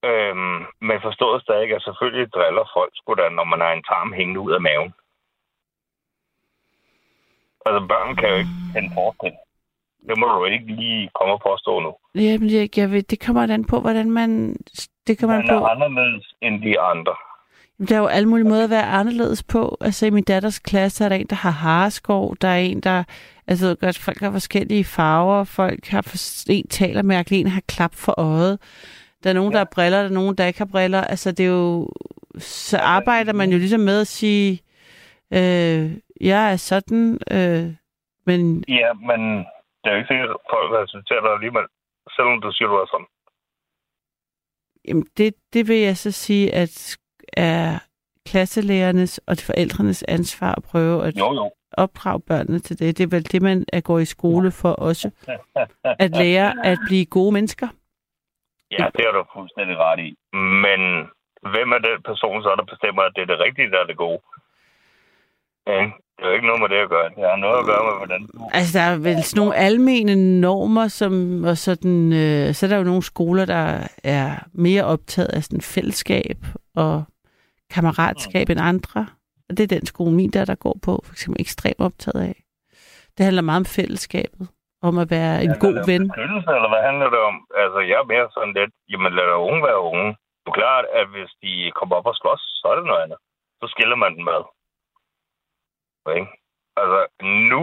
[0.10, 4.14] Øhm, men forstået stadig, at selvfølgelig driller folk sgu da, når man har en tarm
[4.14, 4.92] hængende ud af maven.
[7.66, 9.34] Altså, børn kan jo ikke kende forskel.
[10.08, 11.92] Det må du ikke lige komme og påstå nu.
[12.16, 14.58] Jamen, jeg, jeg ved, det kommer an på, hvordan man...
[15.08, 15.66] Det kommer an Man på...
[15.66, 17.16] er anderledes end de andre.
[17.90, 19.78] Der er jo alle mulige måder at være anderledes på.
[19.82, 22.36] Altså i min datters klasse er der en, der har hareskov.
[22.42, 23.04] Der er en, der...
[23.48, 25.44] Altså godt, folk har forskellige farver.
[25.44, 26.02] Folk har...
[26.02, 27.42] For, en taler mærkeligt.
[27.46, 28.60] En har klap for øjet.
[29.24, 29.98] Der er nogen, der har briller.
[29.98, 31.02] Der er nogen, der ikke har briller.
[31.02, 31.90] Altså det er jo...
[32.38, 34.62] Så arbejder man jo ligesom med at sige...
[35.34, 35.92] Øh,
[36.22, 37.66] jeg er sådan, øh,
[38.26, 39.20] men Ja, men
[39.80, 41.68] det er jo ikke sikkert, at folk accepterer dig alligevel,
[42.16, 43.10] selvom du siger, du er sådan.
[44.88, 46.98] Jamen, det, det vil jeg så sige, at
[47.34, 47.80] er
[48.26, 51.52] klasselærernes og forældrenes ansvar at prøve at Jo, jo.
[51.74, 52.98] opdrage børnene til det.
[52.98, 55.12] Det er vel det, man er går i skole for også.
[56.04, 57.68] At lære at blive gode mennesker.
[58.72, 60.10] Ja, det er du fuldstændig ret i.
[60.66, 60.80] Men
[61.54, 63.98] hvem er den person så, der bestemmer, at det er det rigtige, der er det
[63.98, 64.20] gode?
[65.68, 65.80] Ja,
[66.18, 67.10] det er jo ikke noget med det at gøre.
[67.10, 68.22] Det har noget at gøre med, hvordan.
[68.54, 72.78] Altså, der er vel sådan nogle almene normer, som, og sådan, øh, så er der
[72.78, 76.38] jo nogle skoler, der er mere optaget af sådan fællesskab
[76.76, 77.04] og
[77.74, 79.08] kammeratskab end andre.
[79.50, 82.36] Og det er den skole, min der, der går på, for eksempel ekstremt optaget af.
[83.18, 84.48] Det handler meget om fællesskabet,
[84.88, 86.04] om at være en god ven.
[86.58, 87.36] Eller hvad handler det om?
[87.64, 90.08] Altså, jeg er mere sådan lidt, jamen lad unge være unge.
[90.42, 93.20] Det er klart, at hvis de kommer op og slås, så er det noget andet.
[93.62, 94.42] Så skiller man den med.
[96.16, 96.28] Ikke?
[96.82, 97.00] Altså,
[97.52, 97.62] nu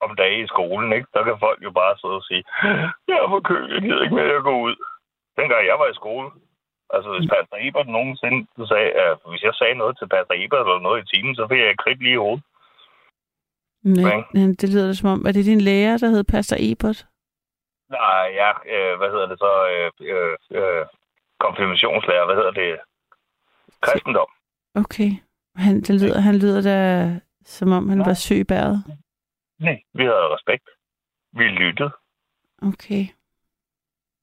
[0.00, 2.44] om dagen i skolen, ikke, der kan folk jo bare sidde og sige,
[3.08, 4.76] jeg er for køl, jeg gider ikke mere at gå ud.
[5.38, 6.30] Dengang jeg var i skole,
[6.94, 8.40] altså hvis Pastor Ebert nogensinde
[8.72, 11.58] sagde, at hvis jeg sagde noget til Pastor Ebert eller noget i timen, så fik
[11.58, 12.44] jeg kridt lige i hovedet.
[13.82, 17.06] Nej, men det lyder det som om, er det din lærer, der hed Pastor Ebert?
[17.90, 19.52] Nej, ja, øh, hvad hedder det så?
[19.74, 20.86] Øh, øh, øh,
[21.40, 22.78] konfirmationslærer, hvad hedder det?
[23.80, 24.30] Kristendom.
[24.74, 25.10] Okay.
[25.64, 26.76] Han, det lyder, han lyder da,
[27.44, 28.84] som om han var syg i bæret.
[29.60, 30.68] Nej, vi havde respekt.
[31.32, 31.90] Vi lyttede.
[32.62, 33.02] Okay.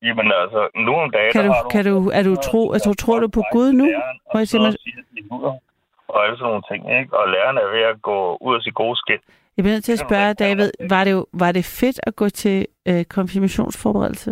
[0.02, 1.32] Jamen altså, nu om dagen...
[1.32, 3.86] Kan du, har kan du, er du tro, altså, tror du på Gud nu?
[4.34, 5.60] Må jeg sige, simpelthen-
[6.08, 7.18] og alle sådan nogle ting, ikke?
[7.20, 9.22] Og lærerne er ved at gå ud af sit gode skidt.
[9.58, 12.30] Jeg bliver nødt til at spørge, David, var det, jo- var det fedt at gå
[12.30, 14.32] til øh, konfirmationsforberedelse?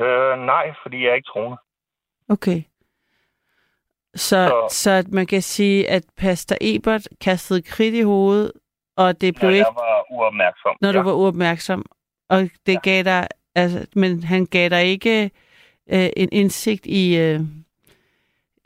[0.00, 1.56] Øh, nej, fordi jeg er ikke troende.
[2.28, 2.62] Okay.
[4.14, 8.52] Så, Så- så at man kan sige, at Pastor Ebert kastede kridt i hovedet,
[8.96, 10.76] og det blev Når ikke, jeg var uopmærksom.
[10.80, 11.04] når du ja.
[11.04, 11.84] var uopmærksom.
[12.30, 12.78] Og det Ja.
[12.82, 15.30] gav dig, altså, men han gav dig ikke
[15.94, 17.40] øh, en indsigt i øh,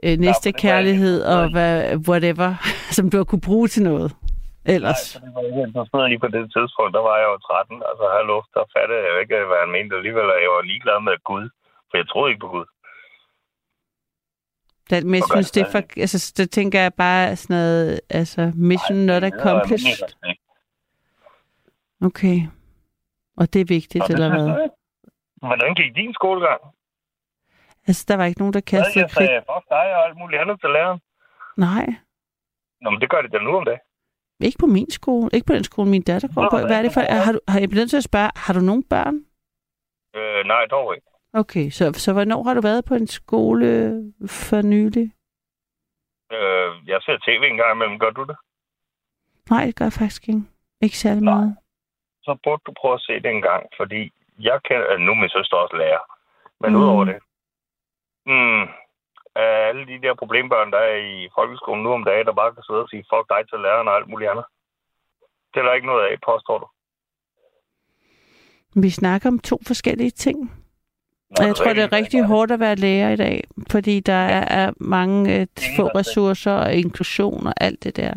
[0.04, 2.50] øh, næste var kærlighed og hvad, whatever,
[2.96, 4.10] som du har kunne bruge til noget
[4.66, 4.98] Nej, ellers.
[5.12, 6.90] så det var ikke interesseret i på det tidspunkt.
[6.98, 7.82] Der var jeg jo 13.
[7.90, 10.26] Altså, hallo, der fattede jeg jo ikke, hvad han mente alligevel.
[10.44, 11.46] Jeg var ligeglad med Gud.
[11.88, 12.66] For jeg troede ikke på Gud.
[14.90, 18.52] Det, men jeg synes, det er for, altså, det tænker jeg bare sådan noget, altså,
[18.54, 20.08] mission not Det er accomplished.
[22.02, 22.38] Okay.
[23.36, 24.68] Og det er vigtigt, det eller hvad?
[25.36, 26.60] Hvordan gik din skolegang?
[27.86, 30.60] Altså, der var ikke nogen, der kastede jeg sagde, fuck dig og alt muligt andet
[30.60, 31.00] til læreren.
[31.56, 31.86] Nej,
[32.80, 33.78] Nå, men det gør det da nu om det.
[34.40, 35.30] ikke på min skole.
[35.32, 36.56] Ikke på den skole, min datter går Nå, på.
[36.58, 37.00] Hvad er det for?
[37.00, 39.14] Har du, har jeg blevet nødt til at spørge, har du nogen børn?
[40.18, 41.06] Øh, nej, dog ikke.
[41.40, 43.68] Okay, så, så hvornår har du været på en skole
[44.28, 45.06] for nylig?
[46.32, 47.98] Øh, jeg ser tv en gang imellem.
[47.98, 48.36] Gør du det?
[49.50, 50.42] Nej, det gør jeg faktisk ikke.
[50.80, 51.34] Ikke særlig Nej.
[51.34, 51.56] meget.
[52.22, 54.12] Så burde du prøve at se det en gang, fordi
[54.48, 54.76] jeg kan...
[54.90, 56.02] Altså, nu er min søster også lærer.
[56.60, 56.80] Men Mm.
[56.80, 57.18] udover det...
[58.26, 58.62] Mm,
[59.44, 62.62] af alle de der problembørn, der er i folkeskolen nu om dagen, der bare kan
[62.62, 64.44] sidde og sige, fuck dig til læreren og alt muligt andet.
[65.54, 66.66] Det er der ikke noget af, påstår du.
[68.80, 70.38] Vi snakker om to forskellige ting.
[71.38, 74.72] Jeg tror, det er rigtig hårdt at være lærer i dag, fordi der er, er
[74.80, 75.46] mange øh,
[75.76, 78.14] få ressourcer og inklusion og alt det der.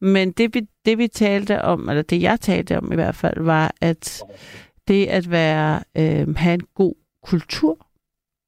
[0.00, 3.42] Men det vi, det, vi talte om, eller det jeg talte om i hvert fald,
[3.42, 4.22] var, at
[4.88, 7.86] det at være, øh, have en god kultur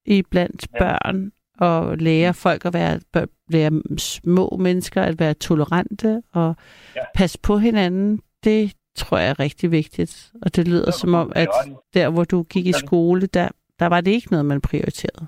[0.06, 3.00] i blandt børn og lære folk at være,
[3.48, 6.56] lære små mennesker at være tolerante og
[6.96, 7.00] Ja.
[7.14, 10.32] passe på hinanden, det tror jeg er rigtig vigtigt.
[10.42, 11.48] Og det lyder som om, at
[11.94, 13.48] der, hvor du gik i skole, der,
[13.80, 15.26] der var det ikke noget, man prioriterede.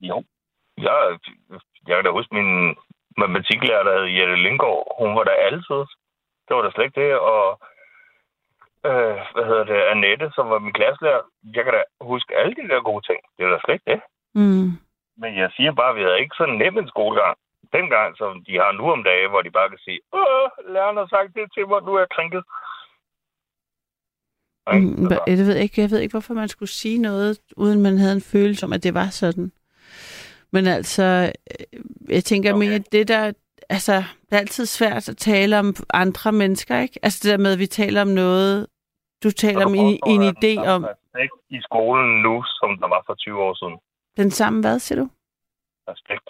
[0.00, 0.24] Jo.
[0.86, 1.18] Jeg,
[1.86, 2.76] jeg kan da huske min
[3.18, 4.84] matematiklærer, der hed Jette Lindgaard.
[5.00, 5.82] Hun var der altid.
[6.46, 7.12] Det var da slet ikke det.
[7.18, 7.44] Og
[8.88, 11.22] øh, hvad hedder det, Annette, som var min klasselærer.
[11.56, 13.20] Jeg kan da huske alle de der gode ting.
[13.36, 14.00] Det er da slet ikke det.
[14.34, 14.68] Mm.
[15.22, 17.36] Men jeg siger bare, at vi havde ikke så nem en skolegang.
[17.72, 21.06] Dengang, som de har nu om dagen, hvor de bare kan sige, Åh, læreren har
[21.06, 22.42] sagt det til mig, nu er jeg krænket.
[24.74, 24.86] Ikke?
[24.86, 27.98] Mm, Altså, jeg ved ikke, jeg ved ikke, hvorfor man skulle sige noget, uden man
[27.98, 29.52] havde en følelse om, at det var sådan.
[30.52, 32.68] Men altså, øh, jeg tænker Okay.
[32.68, 33.32] mere, det der,
[33.68, 36.98] altså, det er altid svært at tale om andre mennesker, ikke?
[37.02, 38.66] Altså det der med, at vi taler om noget,
[39.22, 43.14] du taler om en, en idé om Respekt i skolen nu, som der var for
[43.14, 43.76] 20 år siden.
[44.16, 45.08] den samme, hvad siger du?
[45.88, 46.28] Respekt.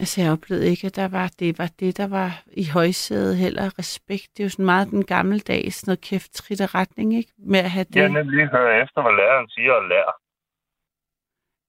[0.00, 2.30] Altså, jeg oplevede ikke, at der var, det var det, der var
[2.62, 4.28] i højsædet heller respekt.
[4.32, 7.32] Det er jo sådan meget den gammeldags, noget kæft, trit og retning, ikke?
[7.38, 8.00] Med at have det.
[8.00, 10.12] Jeg nemlig høre efter, hvad læreren siger og lære.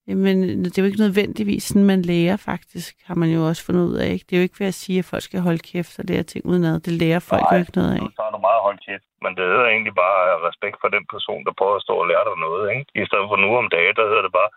[0.07, 3.83] Jamen, det er jo ikke nødvendigvis sådan, man lærer faktisk, har man jo også fundet
[3.91, 4.09] ud af.
[4.15, 4.25] Ikke?
[4.27, 6.43] Det er jo ikke ved at sige, at folk skal holde kæft og lære ting
[6.51, 6.75] udenad.
[6.87, 8.01] Det lærer folk Nej, jo ikke noget af.
[8.05, 11.41] Nu tager du meget holdt kæft, men det hedder egentlig bare respekt for den person,
[11.47, 12.63] der prøver at stå og lære dig noget.
[12.73, 12.85] Ikke?
[13.01, 14.51] I stedet for nu om dagen, der hedder det bare,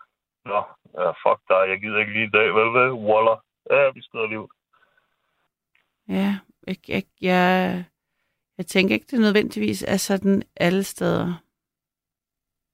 [0.51, 0.59] Nå,
[1.01, 3.37] uh, fuck dig, jeg gider ikke lige i dag, vel, vel, Waller.
[3.71, 4.47] Ja, vi skrider ud.
[6.07, 7.85] Ja, jeg, jeg, jeg,
[8.57, 11.43] jeg tænker ikke, det nødvendigvis er sådan alle steder.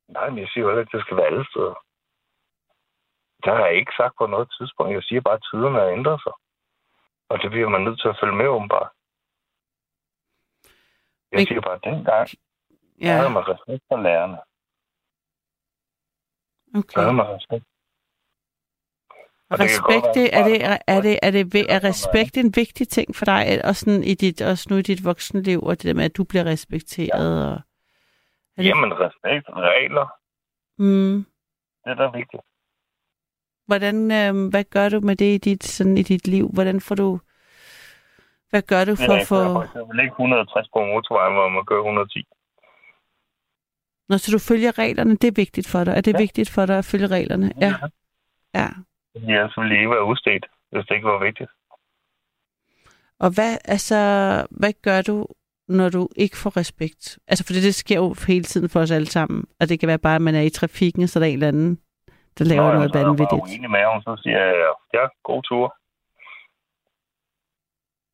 [0.08, 1.76] Nej, men jeg siger jo ikke, at det skal være alle steder.
[3.44, 4.94] Det har jeg ikke sagt på noget tidspunkt.
[4.94, 6.34] Jeg siger bare, at tiderne har ændret sig.
[7.30, 8.90] Og det bliver man nødt til at følge med bare.
[11.32, 13.08] Jeg Men- siger bare, at dengang ja.
[13.08, 14.38] Ja, havde man respekt for lærerne.
[16.74, 17.02] Der okay.
[17.02, 17.66] havde man respekt.
[19.10, 21.66] Og Og det kan godt respekt, det, er, det, at- er, det, er, det, er,
[21.76, 25.06] er respekt en vigtig ting for dig, og sådan i dit, også nu i dit
[25.06, 27.46] voksenliv, og det der med, at du bliver respekteret?
[27.48, 30.08] Og, er det, Jamen, respekt, regler,
[30.78, 31.26] mm,
[31.84, 32.42] det er da vigtigt.
[33.66, 36.50] hvordan, øh, hvad gør du med det i dit, sådan, i dit liv?
[36.54, 37.20] Hvordan får du,
[38.50, 39.36] hvad gør du for er at få...
[39.44, 42.24] for eksempel ikke 160 på motorvejen, hvor man kører 110.
[44.10, 45.92] Når så du følger reglerne, det er vigtigt for dig.
[45.98, 46.18] Er det Ja.
[46.18, 47.52] vigtigt for dig at følge reglerne?
[47.62, 47.74] Ja,
[48.56, 48.68] ja.
[49.16, 51.52] Jeg ville lige være udstedt, hvis det ikke var vigtigt.
[53.20, 54.00] Og hvad, altså,
[54.52, 55.28] hvad gør du,
[55.68, 57.20] når du ikke får respekt?
[57.28, 59.46] Altså, for det, det sker jo hele tiden for os alle sammen.
[59.60, 61.48] Og det kan være bare, at man er i trafikken, så der er en eller
[61.48, 61.76] anden,
[62.38, 63.42] der laver Nå, noget så er jeg vanvittigt.
[63.44, 65.68] uenig med ham, så siger jeg, ja, god tur.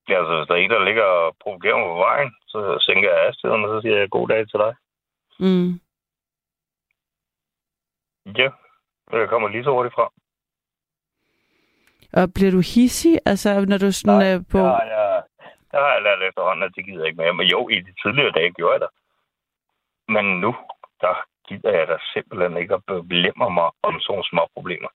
[0.10, 3.10] Ja, altså, hvis der er en, der ligger og provokerer mig på vejen, så sænker
[3.14, 4.74] jeg hastigheden, og så siger jeg, god dag til dig.
[5.46, 5.70] Mm.
[8.40, 8.50] Ja,
[9.12, 10.06] jeg kommer lige så hurtigt fra.
[12.14, 14.58] Og bliver du hissig, altså, når du sådan er på...
[14.58, 15.24] Der har jeg,
[15.72, 17.34] der har jeg lært efterhånden, at det gider jeg ikke mere.
[17.34, 18.90] Men jo, i de tidligere dage gjorde jeg det.
[20.16, 20.56] Men nu,
[21.02, 21.14] der
[21.48, 24.88] gider jeg da simpelthen ikke at belemre mig om sådan små problemer.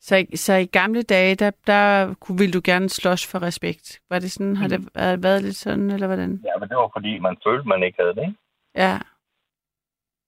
[0.00, 4.00] Så, i- så i gamle dage, der, der kunne, ville du gerne slås for respekt.
[4.10, 4.88] Var det sådan, har det Mm.
[4.96, 6.40] har det været lidt sådan, eller hvordan?
[6.44, 8.38] Ja, men det var fordi, man følte, man ikke havde det, ikke?
[8.74, 8.98] Ja,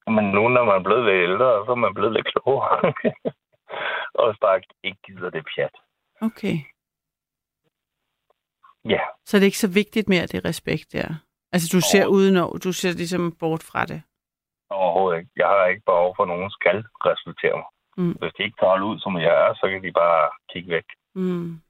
[0.07, 2.93] Men nu, når man er blevet lidt ældre, så er man blevet lidt klogere.
[4.19, 5.75] og bare ikke gider det pjat.
[6.21, 6.57] okay.
[8.85, 11.15] Ja, Så er det ikke så vigtigt mere, det respekt der.
[11.51, 14.01] Altså, du ser uden du ser ligesom bort fra det.
[14.69, 15.31] overhovedet ikke.
[15.35, 16.77] Jeg har ikke behov for, at nogen skal
[17.09, 17.69] respektere mig.
[17.97, 18.11] Mm.
[18.19, 20.83] Hvis de ikke tager ud, som jeg er, så kan de bare kigge væk.
[21.15, 21.61] Mm.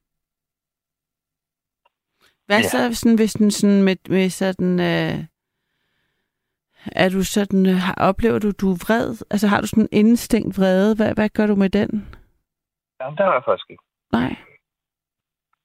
[2.46, 2.68] Hvad Ja.
[2.70, 4.80] så sådan, hvis den sådan med, med sådan...
[4.80, 5.26] Øh,
[6.91, 7.66] er du sådan...
[7.66, 9.26] øh, har- Oplever du, du er vred?
[9.32, 10.96] Altså, har du sådan en instinkt vrede?
[10.96, 12.16] Hvad, hvad gør du med den?
[13.06, 13.84] Jamen, det har jeg faktisk ikke.
[14.12, 14.36] Nej.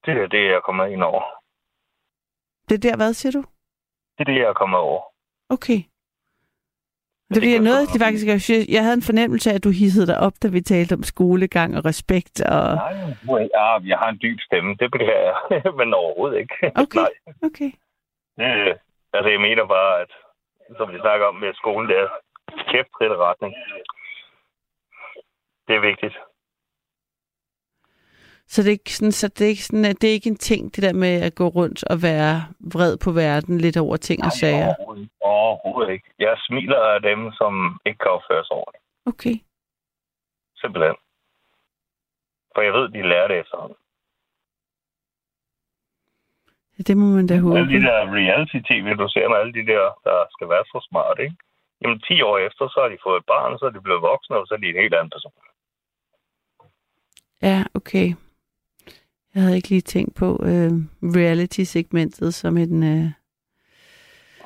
[0.05, 1.23] Det er det, jeg er kommet ind over.
[2.69, 3.43] Det er der, hvad siger du?
[4.17, 5.01] Det er det, jeg er kommet over.
[5.49, 5.81] Okay.
[7.29, 9.65] Det, det er kan noget, det faktisk, jeg, synes- jeg havde en fornemmelse af, at
[9.65, 12.41] du hissede dig op, da vi talte om skolegang og respekt.
[12.41, 12.65] Og...
[12.75, 14.71] Nej, ja, jeg har en dyb stemme.
[14.81, 15.37] Det beklager jeg.
[15.79, 16.55] Men overhovedet ikke.
[16.83, 17.01] Okay.
[17.05, 17.13] Nej.
[17.49, 17.71] Okay.
[18.39, 18.79] Det,
[19.17, 20.11] altså, jeg mener bare, at
[20.77, 22.09] som vi snakker om med skolen, det er
[22.71, 23.55] kæft retning.
[25.69, 26.17] Det er vigtigt.
[28.53, 30.45] Så det er ikke sådan, så det er ikke sådan, at det er ikke en
[30.51, 32.35] ting, det der med at gå rundt og være
[32.75, 34.67] vred på verden lidt over ting og sager.
[34.67, 35.15] Overhovedet, ikke.
[35.21, 36.09] overhovedet ikke.
[36.19, 37.53] Jeg smiler af dem, som
[37.87, 38.85] ikke kan opføre sig ordentligt.
[39.11, 39.37] Okay.
[40.61, 40.97] Simpelthen.
[42.55, 43.79] For jeg ved, de lærer det efterhånden.
[46.75, 47.59] Ja, det må man da håbe.
[47.59, 51.19] Alle de der reality-tv, du ser med alle de der, der skal være så smart,
[51.27, 51.37] ikke?
[51.81, 54.37] Jamen, 10 år efter, så har de fået et barn, så er de blevet voksne,
[54.37, 55.33] og så er de en helt anden person.
[57.43, 58.09] Ja, okay.
[59.35, 60.71] Jeg havde ikke lige tænkt på øh,
[61.17, 62.83] reality-segmentet som en...
[62.83, 63.07] Øh...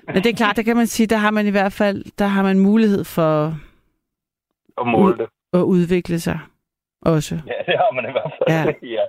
[0.07, 2.25] Men det er klart, der kan man sige, der har man i hvert fald der
[2.27, 3.55] har man mulighed for
[4.77, 5.29] Og måle det.
[5.53, 6.39] at udvikle sig
[7.03, 7.35] også.
[7.47, 8.49] Ja, det har man i hvert fald.
[8.83, 8.89] Ja.
[8.97, 9.05] ja.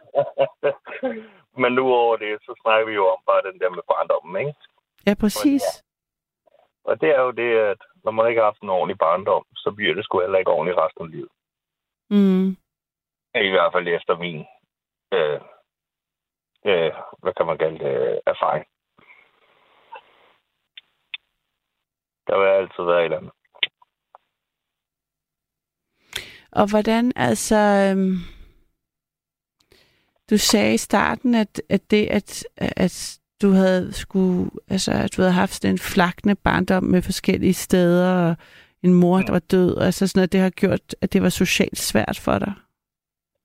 [1.62, 4.54] Men nu over det, så snakker vi jo om bare den der med barndommen, ikke?
[5.08, 5.64] Ja, præcis.
[6.84, 9.72] Og det er jo det, at når man ikke har haft en ordentlig barndom, så
[9.76, 11.30] bliver det sgu heller ikke ordentligt resten af livet.
[12.10, 12.48] Mm.
[13.50, 14.40] I hvert fald efter min,
[15.14, 15.40] øh,
[16.66, 16.92] øh,
[17.22, 18.66] hvad kan man kalde det, erfaring.
[22.28, 23.32] Der vil altid være et eller andet.
[26.52, 27.56] Og hvordan, altså...
[27.56, 28.16] Øhm,
[30.30, 35.22] du sagde i starten, at, at det, at, at du havde skulle, altså, at du
[35.22, 38.36] havde haft en flakne barndom med forskellige steder, og
[38.84, 41.30] en mor, der var død, og altså sådan, at det har gjort, at det var
[41.30, 42.54] socialt svært for dig.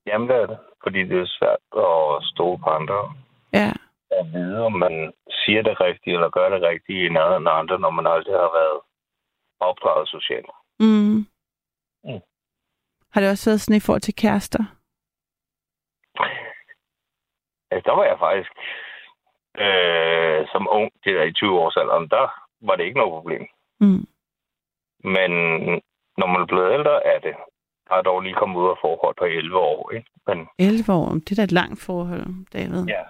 [0.07, 0.59] Jamen, det er det.
[0.83, 3.15] Fordi det er svært at stå på andre
[3.53, 3.73] Ja,
[4.11, 7.79] at vide, om man siger det rigtige eller gør det rigtige i nærheden af andre,
[7.79, 8.81] når man aldrig har været
[9.61, 10.51] opdraget socialt.
[10.81, 11.27] mm.
[12.05, 12.21] Mm.
[13.13, 14.65] Har det også været sådan i forhold til kærester?
[17.71, 18.51] Altså, der var jeg faktisk
[19.65, 22.25] øh, som ung, det der i 20-årsalderen, der
[22.61, 23.47] var det ikke noget problem.
[23.81, 24.05] Mm.
[25.05, 25.31] Men
[26.19, 27.35] når man er blevet ældre, er det.
[27.91, 30.11] Der er dog lige kommet ud af forhold på 11 år, ikke?
[30.27, 32.85] Men 11 år, det er da et langt forhold, David.
[32.87, 33.05] ja,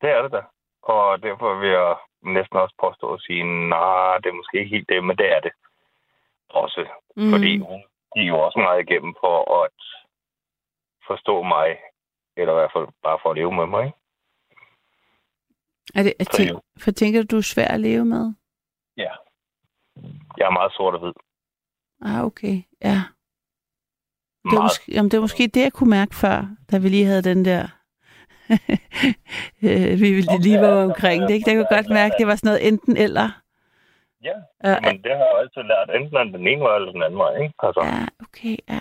[0.00, 0.42] det er det da.
[0.82, 4.88] Og derfor vil jeg næsten også påstå at sige, nej, det er måske ikke helt
[4.88, 5.52] det, men det er det
[6.48, 6.86] også.
[7.16, 7.30] Mm.
[7.30, 7.80] Fordi hun
[8.14, 9.70] gik jo også meget igennem for at
[11.06, 11.76] forstå mig,
[12.36, 13.84] eller i hvert fald bare for at leve med mig.
[13.86, 13.98] Ikke?
[15.94, 16.50] Er det, er tænk,
[16.82, 18.34] for tænker du, du er svær at leve med?
[18.96, 19.12] Ja.
[20.38, 21.12] Jeg er meget sort og hvid.
[22.02, 22.62] Ah, okay.
[22.84, 22.98] Ja.
[24.50, 26.38] Det var, måske, jamen, det var måske det, jeg kunne mærke før,
[26.72, 27.62] da vi lige havde den der...
[29.62, 31.50] Øh, vi ville lige var omkring det, ikke?
[31.50, 33.28] Der kunne godt mærke, det var sådan noget enten eller.
[34.28, 36.92] Ja, Uh, men det har jeg altid lært, enten er det den ene vej eller
[36.92, 37.34] den anden vej.
[37.42, 37.54] Ikke?
[37.62, 38.80] Altså, ja, okay, ja.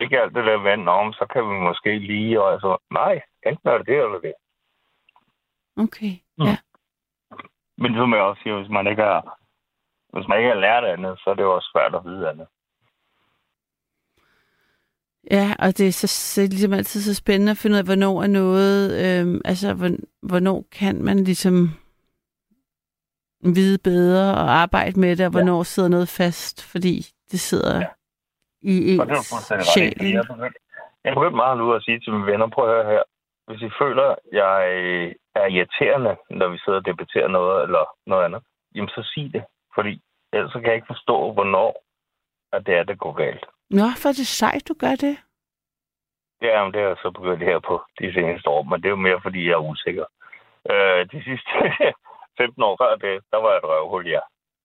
[0.00, 3.68] ikke alt det der vand om, så kan vi måske lige, og altså, nej, enten
[3.68, 4.34] er det det eller det.
[5.84, 6.44] Okay, Mm.
[6.46, 6.56] ja.
[7.78, 9.20] Men som jeg også siger, hvis man ikke har,
[10.12, 12.46] hvis man ikke har lært andet, så er det jo også svært at vide andet.
[15.30, 17.84] Ja, og det er, så, så er ligesom altid så spændende at finde ud af,
[17.84, 21.68] hvornår er noget, øhm, altså hvorn- hvornår kan man ligesom
[23.44, 25.36] vide bedre og arbejde med det, og Ja.
[25.36, 26.94] hvornår sidder noget fast, fordi
[27.30, 27.86] det sidder Ja.
[28.62, 29.34] i ens
[29.74, 30.02] sjæl.
[30.06, 30.10] i.
[31.04, 33.02] Jeg er begyndt, meget nu at sige til mine venner, prøv at høre her.
[33.48, 34.56] Hvis I føler, at jeg
[35.34, 38.42] er irriterende, når vi sidder og debatterer noget eller noget andet,
[38.74, 39.44] jamen så sig det.
[39.74, 40.02] Fordi
[40.32, 41.70] ellers kan jeg ikke forstå, hvornår
[42.52, 43.44] at det er, det går galt.
[43.70, 45.16] Nå, for det sejt, du gør det.
[46.42, 48.96] Ja, men det er jeg så begyndt her på de seneste år, men det er
[48.98, 50.04] jo mere, fordi jeg er usikker.
[50.70, 51.50] Øh, de sidste
[52.40, 54.20] 15 år før det, der var jeg et røvhul, ja.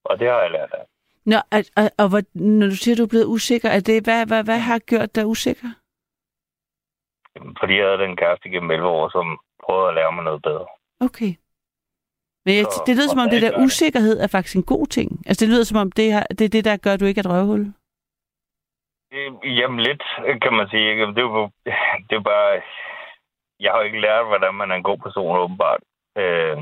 [0.05, 0.85] Og det har jeg lært af.
[1.25, 4.25] Nå, og, og, og hvor, når du siger, du er blevet usikker, er det, hvad,
[4.27, 5.67] hvad, hvad har gjort dig usikker?
[7.59, 10.65] Fordi jeg havde den kæreste gennem 11 år, som prøvede at lære mig noget bedre.
[10.99, 11.31] Okay.
[12.45, 15.09] Men jeg, Så- det lyder som om, det der usikkerhed er faktisk en god ting.
[15.27, 17.19] Altså, det lyder som om, det, har, det er det, der gør, at du ikke
[17.19, 17.73] er et røvhul.
[19.43, 20.03] Jamen lidt,
[20.41, 21.07] kan man sige.
[21.16, 21.49] Det er jo
[22.09, 22.61] det er bare...
[23.59, 25.82] Jeg har ikke lært, hvordan man er en god person, åbenbart.
[26.18, 26.57] Øh,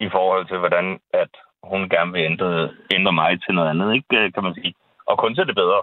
[0.00, 1.32] I forhold til, hvordan at
[1.62, 4.16] hun gerne vil ændre, ændre mig til noget andet, ikke?
[4.18, 4.74] Øh, kan man sige.
[5.06, 5.82] Og kun til det bedre.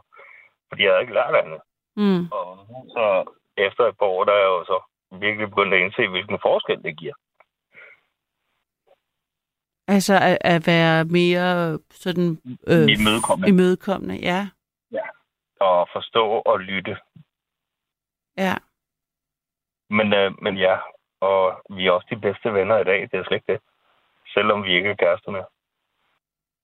[0.70, 1.62] Fordi jeg har ikke lært andet.
[1.96, 2.24] Mm.
[2.32, 2.48] Og
[2.96, 4.78] så efter et par år, der er jeg jo så
[5.12, 7.14] virkelig begyndt at indse, hvilken forskel det giver.
[9.88, 12.38] Altså, at, at være mere sådan...
[12.68, 13.50] Øh, Imødekommende.
[13.50, 14.48] imødekommende, ja.
[15.68, 16.98] Og forstå og lytte.
[18.38, 18.56] Ja.
[19.90, 20.78] Men, øh, men ja,
[21.22, 23.62] og vi er også de bedste venner i dag, det er slet ikke det.
[24.34, 25.46] Selvom vi ikke er kærester mere.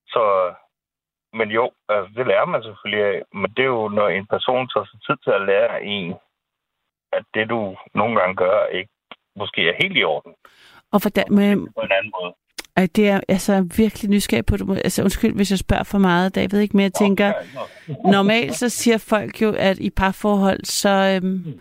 [0.07, 0.53] Så,
[1.33, 3.23] men jo, altså, det lærer man selvfølgelig af.
[3.33, 6.15] Men det er jo, når en person tager sig tid til at lære en,
[7.11, 8.91] at det du nogle gange gør, ikke
[9.35, 10.35] måske er helt i orden.
[10.91, 12.33] Og hvordan, men, På en anden måde.
[12.77, 14.69] Ej, det er altså virkelig nysgerrig på det.
[14.69, 16.77] Altså, undskyld, hvis jeg spørger for meget, David, ikke?
[16.77, 17.33] Men jeg tænker,
[18.15, 21.59] normalt så siger folk jo, at i parforhold, så øhm,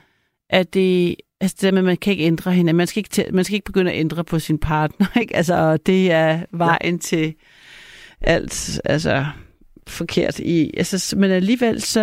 [0.51, 1.17] er det...
[1.41, 2.73] Altså det der med, at man kan ikke ændre hende.
[2.73, 5.37] Man skal ikke, til, man skal ikke begynde at ændre på sin partner, ikke?
[5.37, 7.35] Altså, og det er vejen til
[8.21, 9.27] alt, altså
[9.89, 10.71] forkert i.
[10.77, 12.01] Altså, men alligevel så...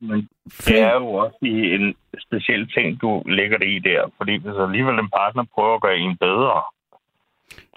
[0.00, 0.28] Men
[0.66, 1.94] det er jo også i en
[2.26, 4.12] speciel ting, du lægger det i der.
[4.16, 6.62] Fordi hvis alligevel en partner prøver at gøre en bedre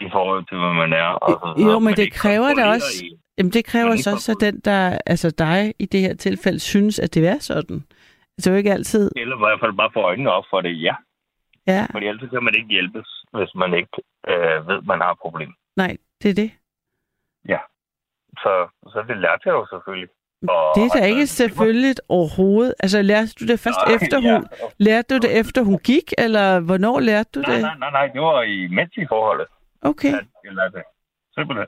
[0.01, 1.03] i forhold til, hvad man er.
[1.07, 3.20] Og Jo, så, men det kræver da kontrollerer også- en.
[3.38, 6.99] Jamen, det kræver så også, at den, der, altså dig i det her tilfælde, synes,
[6.99, 7.84] at det er sådan.
[8.38, 9.11] Det er jo ikke altid...
[9.15, 10.95] Eller i hvert fald bare få øjnene op for det, ja.
[11.68, 13.89] Ja, Fordi ellers kan man ikke hjælpes, hvis man ikke
[14.28, 15.53] øh, ved, man har et problem.
[15.78, 16.51] nej, det er det.
[18.43, 18.53] Så,
[18.91, 20.09] så det lærte jeg jo selvfølgelig.
[20.49, 22.74] Og, Det er da ikke selvfølgeligt overhovedet.
[22.80, 24.32] Altså, lærte du det først Nej, efter ja.
[24.34, 24.47] hun...
[24.78, 27.61] Lærte du det efter hun gik, eller hvornår lærte du Nej, det?
[27.61, 29.47] nej, nej, nej, det var i mens i forholdet,
[29.89, 30.13] Okay.
[30.13, 30.83] at jeg lærte det.
[31.35, 31.67] Simpelthen.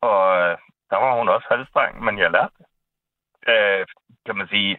[0.00, 0.58] Og øh,
[0.90, 2.66] der var hun også halvstreng, men jeg lærte det.
[3.52, 3.86] Øh,
[4.26, 4.78] kan man sige,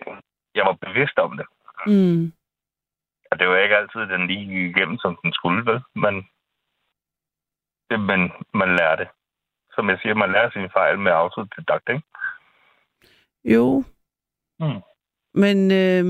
[0.56, 1.48] jeg var bevidst om det.
[1.88, 2.34] Mm.
[3.32, 5.82] Og det var ikke altid, den lige igennem, som den skulle, vel?
[5.96, 6.16] Men,
[7.90, 9.08] det, men man lærer det.
[9.76, 12.04] Som jeg siger, man lærer sine fejl med autodidakt, ikke?
[13.44, 13.84] Jo.
[14.60, 14.82] Mm.
[15.44, 16.06] Men øh,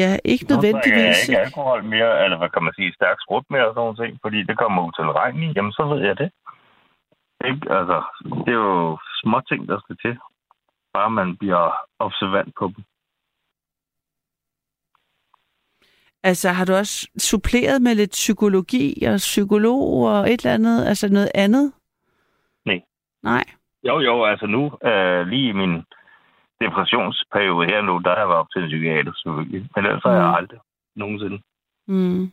[0.00, 1.28] ja, ikke Nu drikker jeg nødvendigvis.
[1.28, 4.38] ikke alkohol mere, eller hvad kan man sige, stærk sprut mere og sådan ting, fordi
[4.48, 6.30] det kommer utilregneligt, jamen så ved jeg det.
[7.48, 7.62] Ikke?
[7.78, 7.98] Altså,
[8.44, 10.14] det er jo små ting, der skal til.
[10.94, 11.64] Bare man bliver
[11.98, 12.84] observant på dem.
[16.22, 21.08] Altså, har du også suppleret med lidt psykologi og psykolog og et eller andet, altså
[21.08, 21.72] noget andet?
[22.64, 22.80] Nej.
[23.22, 23.44] Nej.
[23.88, 25.82] Jo, jo, altså nu, øh, lige i min
[26.60, 29.68] depressionsperiode her nu, der har jeg været op til en psykiater selvfølgelig.
[29.76, 30.34] Men ellers har jeg Mm.
[30.34, 30.60] aldrig
[30.96, 31.38] nogensinde
[31.86, 32.32] Mm.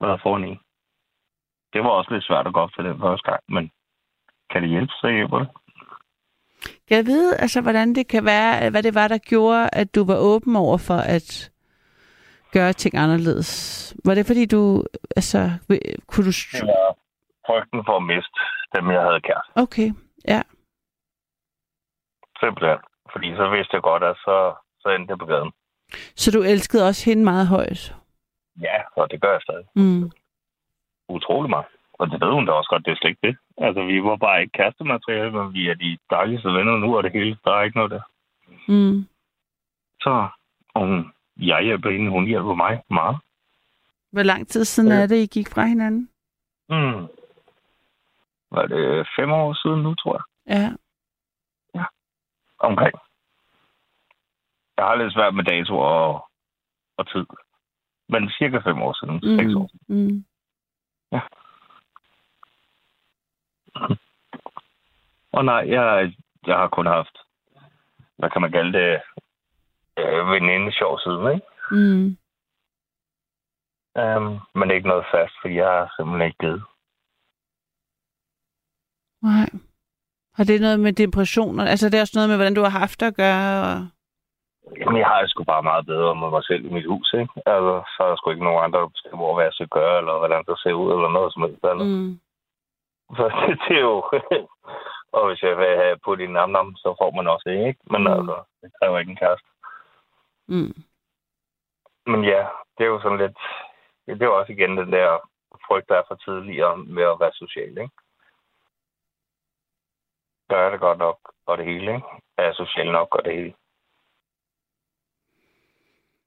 [0.00, 0.60] været foran en.
[1.72, 3.70] Det var også lidt svært at gå op til den første gang, men
[4.50, 5.48] kan det hjælpe, så hjælper det.
[6.88, 10.04] Kan jeg vide, altså, hvordan det kan være, hvad det var, der gjorde, at du
[10.04, 11.50] var åben over for at
[12.52, 13.50] gøre ting anderledes?
[14.04, 14.84] Var det fordi du,
[15.16, 15.38] altså,
[16.06, 16.30] kunne du...
[16.52, 16.96] Det var
[17.46, 18.40] frygten for at miste
[18.74, 19.52] dem, jeg havde kæreste.
[19.54, 19.88] Okay,
[20.28, 20.42] ja.
[22.40, 22.78] Simpelthen.
[23.12, 25.52] Fordi så vidste jeg godt, at så, så endte jeg på gaden.
[26.16, 27.94] Så du elskede også hende meget højt?
[28.60, 29.64] Ja, og det gør jeg stadig.
[29.74, 30.10] Mm.
[31.08, 31.66] Utrolig meget.
[31.92, 33.36] Og det ved hun da også godt, det er slet ikke det.
[33.58, 37.12] Altså, vi var bare ikke kærestemateriale, men vi er de dejligste venner nu, og det
[37.12, 38.00] hele, der er ikke noget der.
[38.68, 39.06] Mm.
[40.00, 40.28] Så
[40.76, 43.16] hun, jeg hjælper hende, hun hjælper mig meget.
[44.12, 45.02] Hvor lang tid siden Ja.
[45.02, 46.08] er det, I gik fra hinanden?
[46.68, 47.06] Mm.
[48.50, 50.24] Var det fem år siden nu, tror jeg?
[50.56, 50.70] Ja.
[52.62, 52.94] Omkring.
[54.76, 56.28] Jeg har lidt svært med datoer og,
[56.96, 57.26] og tid.
[58.08, 59.14] Men cirka fem år siden.
[59.22, 59.38] Mm.
[59.38, 59.96] Seks år Mm.
[59.96, 60.24] Mm.
[65.32, 66.14] Og nej, jeg,
[66.46, 67.18] jeg har kun haft,
[68.18, 69.00] hvad kan man kalde det,
[69.98, 71.46] øh, veninde sjov siden, ikke?
[71.70, 72.16] Mm.
[74.02, 76.62] Um, men ikke noget fast, for jeg har simpelthen ikke givet.
[79.22, 79.48] Nej.
[80.36, 81.64] Har det noget med depressioner?
[81.72, 83.46] Altså, det er også noget med, hvordan du har haft at gøre?
[83.68, 83.74] Og...
[84.80, 87.32] Jamen, jeg har det sgu bare meget bedre med mig selv i mit hus, ikke?
[87.54, 89.98] Altså, så er der sgu ikke nogen andre, der bestemmer over, hvad jeg skal gøre,
[89.98, 91.86] eller hvordan det ser ud, eller noget som helst andet.
[91.86, 92.12] Mm.
[93.16, 93.96] Så det, det er jo...
[95.16, 97.80] og hvis jeg vil have på din nam, nam så får man også det, ikke?
[97.92, 98.08] Men Mm.
[98.08, 98.12] mm.
[98.14, 99.48] altså, det kræver ikke en kæreste.
[100.54, 100.74] Mm.
[102.10, 102.42] Men ja,
[102.74, 103.38] det er jo sådan lidt...
[104.06, 105.08] Det er jo også igen den der
[105.66, 107.96] frygt, der er for tidligere med at være social, ikke?
[110.52, 112.06] Gør jeg det godt nok, og det hele, ikke?
[112.38, 113.54] Er jeg social nok, og det hele.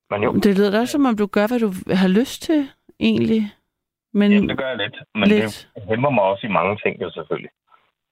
[0.09, 2.69] Men jo, Det lyder da som om du gør, hvad du har lyst til,
[2.99, 3.41] egentlig.
[4.13, 4.97] Men jamen, det gør jeg lidt.
[5.15, 5.69] Men lidt.
[5.76, 7.51] det hæmmer mig også i mange ting, jo selvfølgelig.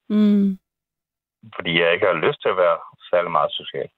[0.09, 0.59] Mm.
[1.55, 2.78] Fordi jeg ikke har lyst til at være
[3.09, 3.89] særlig meget social.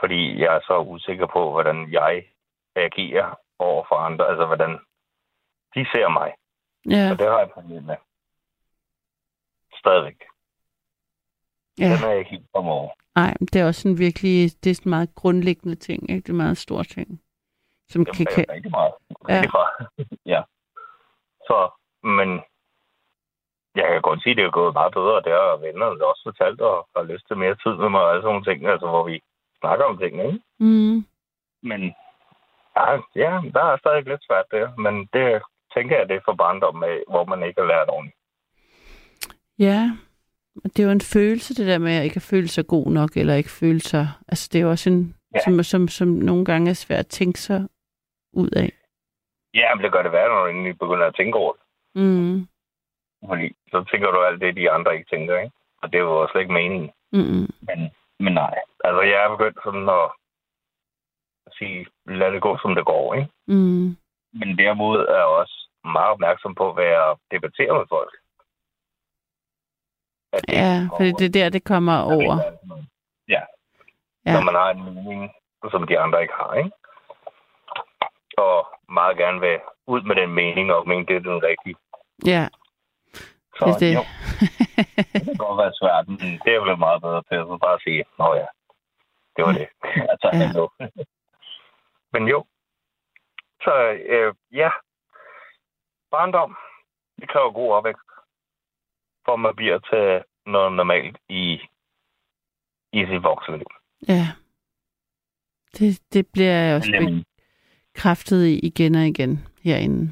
[0.00, 2.24] Fordi jeg er så usikker på, hvordan jeg
[2.76, 4.28] reagerer over for andre.
[4.28, 4.72] Altså, hvordan
[5.74, 6.32] de ser mig.
[6.90, 7.96] Ja, Og det har jeg et problem med.
[9.84, 10.20] Stadigvæk.
[11.78, 11.84] ja.
[11.84, 12.90] Den er jeg ikke helt kommet over.
[13.16, 16.22] Nej, det er også en virkelig, det er sådan en meget grundlæggende ting, ikke?
[16.22, 17.08] Det er en meget stor ting.
[17.88, 18.94] Som Dem kan, kan, rigtig meget.
[19.28, 19.34] Ja.
[19.34, 19.74] Rigtig meget.
[20.34, 20.42] ja.
[21.48, 21.58] Så,
[22.02, 22.28] men
[23.80, 26.22] jeg kan godt sige, at det er gået meget bedre, og det har vennerne også
[26.24, 28.86] fortalt, og har lyst til mere tid med mig, og alle sådan nogle ting, altså,
[28.86, 29.22] hvor vi
[29.60, 30.40] snakker om tingene, ikke?
[30.58, 30.96] mm,
[31.70, 31.80] Men
[32.76, 32.86] ja,
[33.24, 35.42] ja, der er stadig lidt svært der, men det
[35.74, 38.18] tænker jeg, det er for barndom med, hvor man ikke har lært ordentligt.
[39.58, 39.90] Ja,
[40.64, 43.34] det er jo en følelse, det der med at ikke føle sig god nok, eller
[43.34, 44.08] ikke føle sig...
[44.28, 45.40] Altså, det er jo også en, ja.
[45.44, 47.68] Som, som, som nogle gange er svært at tænke sig
[48.32, 48.72] ud af.
[49.54, 51.62] Ja, men det gør det værre, når du begynder at tænke over det.
[51.94, 52.46] Mm,
[53.28, 55.52] Fordi så tænker du alt det, de andre ikke tænker, ikke?
[55.82, 56.90] Og det jo slet ikke meningen.
[57.12, 57.78] mm, Men,
[58.20, 58.54] men nej.
[58.84, 60.06] Altså, jeg er begyndt sådan at
[61.58, 63.28] sige, lad det gå, som det går, ikke?
[63.46, 63.86] mm,
[64.40, 68.14] Men derimod er jeg også meget opmærksom på, hvad jeg debatterer med folk.
[70.34, 72.34] At det ja, for det er der, det kommer over.
[73.28, 73.42] Ja.
[74.26, 74.32] Ja.
[74.34, 75.30] Når man har en mening,
[75.70, 76.70] som de andre ikke har, ikke?
[78.38, 81.76] Og meget gerne vil ud med den mening, og mene, det er den rigtige.
[82.26, 82.48] Ja,
[83.58, 83.94] Så det er det.
[83.94, 84.02] jo,
[85.12, 88.04] det kan godt være svært, men det er blevet meget bedre til at bare sige,
[88.18, 88.46] nå ja,
[89.36, 89.68] det var det.
[90.12, 90.48] altså, Ja.
[90.80, 90.88] ja.
[92.12, 92.44] Men jo.
[93.62, 93.72] Så
[94.14, 94.70] øh, ja,
[96.10, 96.56] barndom,
[97.20, 98.08] det kræver god opvækst,
[99.24, 101.52] for man bliver til noget normalt i,
[102.92, 103.66] i sit voksenliv.
[104.08, 104.26] ja.
[105.78, 107.24] Det, det bliver jeg også Jamen,
[107.94, 110.10] bekræftet i igen og igen herinde.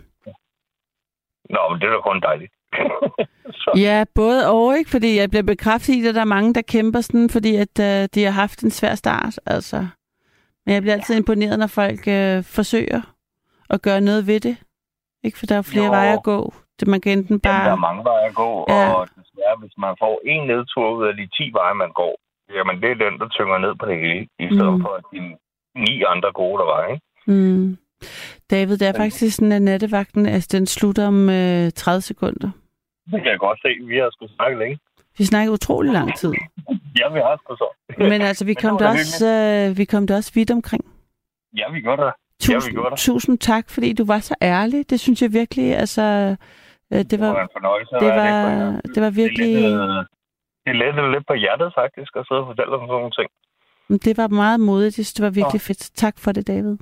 [1.50, 2.52] Nå, men det er da kun dejligt.
[3.76, 4.90] Ja, både og, ikke?
[4.90, 8.08] Fordi jeg bliver bekræftet i, at der er mange, der kæmper sådan, fordi at uh,
[8.14, 9.86] de har haft en svær start, altså.
[10.66, 13.14] Men jeg bliver altid imponeret, når folk uh, forsøger
[13.70, 14.56] at gøre noget ved det.
[15.24, 15.38] Ikke?
[15.38, 15.90] For der er flere Jo.
[15.90, 16.54] veje at gå.
[16.82, 17.84] Det man kan enten Jamen, der er bare...
[17.88, 18.84] mange veje at gå, Ja.
[18.94, 22.14] og desværre, hvis man får en nedtur ud af de 10 veje, man går,
[22.56, 24.82] jamen det er den, der tynger ned på det hele, i stedet Mm.
[24.84, 25.18] for de
[25.84, 27.02] ni andre gode, der var, ikke?
[27.32, 27.66] Mm.
[28.50, 32.50] David, det er faktisk sådan, at nattevagten, altså den slutter om uh, 30 sekunder.
[33.12, 33.68] Det kan jeg godt se.
[33.90, 34.78] Vi har sgu snakket længe.
[35.18, 36.32] Vi snakker utrolig lang tid.
[37.00, 37.68] Ja, vi har sgu så.
[37.98, 39.26] Men altså, vi Men kom da også,
[39.70, 40.84] uh, vi kom da også vidt omkring.
[41.56, 42.04] ja, vi gør det.
[42.04, 42.10] Ja,
[42.48, 42.98] vi Tusind, gjorde det.
[42.98, 44.90] tusind tak, fordi du var så ærlig.
[44.90, 46.36] Det synes jeg virkelig, altså...
[46.92, 47.92] øh, Det Det var var, en fornøjelse.
[48.04, 48.30] det var,
[48.94, 49.50] det var virkelig...
[49.56, 50.04] Det er lidt, øh,
[50.66, 53.28] det letter lidt på hjertet faktisk, at sidde og fortælle om sådan nogle ting.
[54.06, 54.86] Det var meget modigt.
[54.86, 55.82] Jeg synes, det var virkelig fedt.
[56.04, 56.76] Tak for det, David.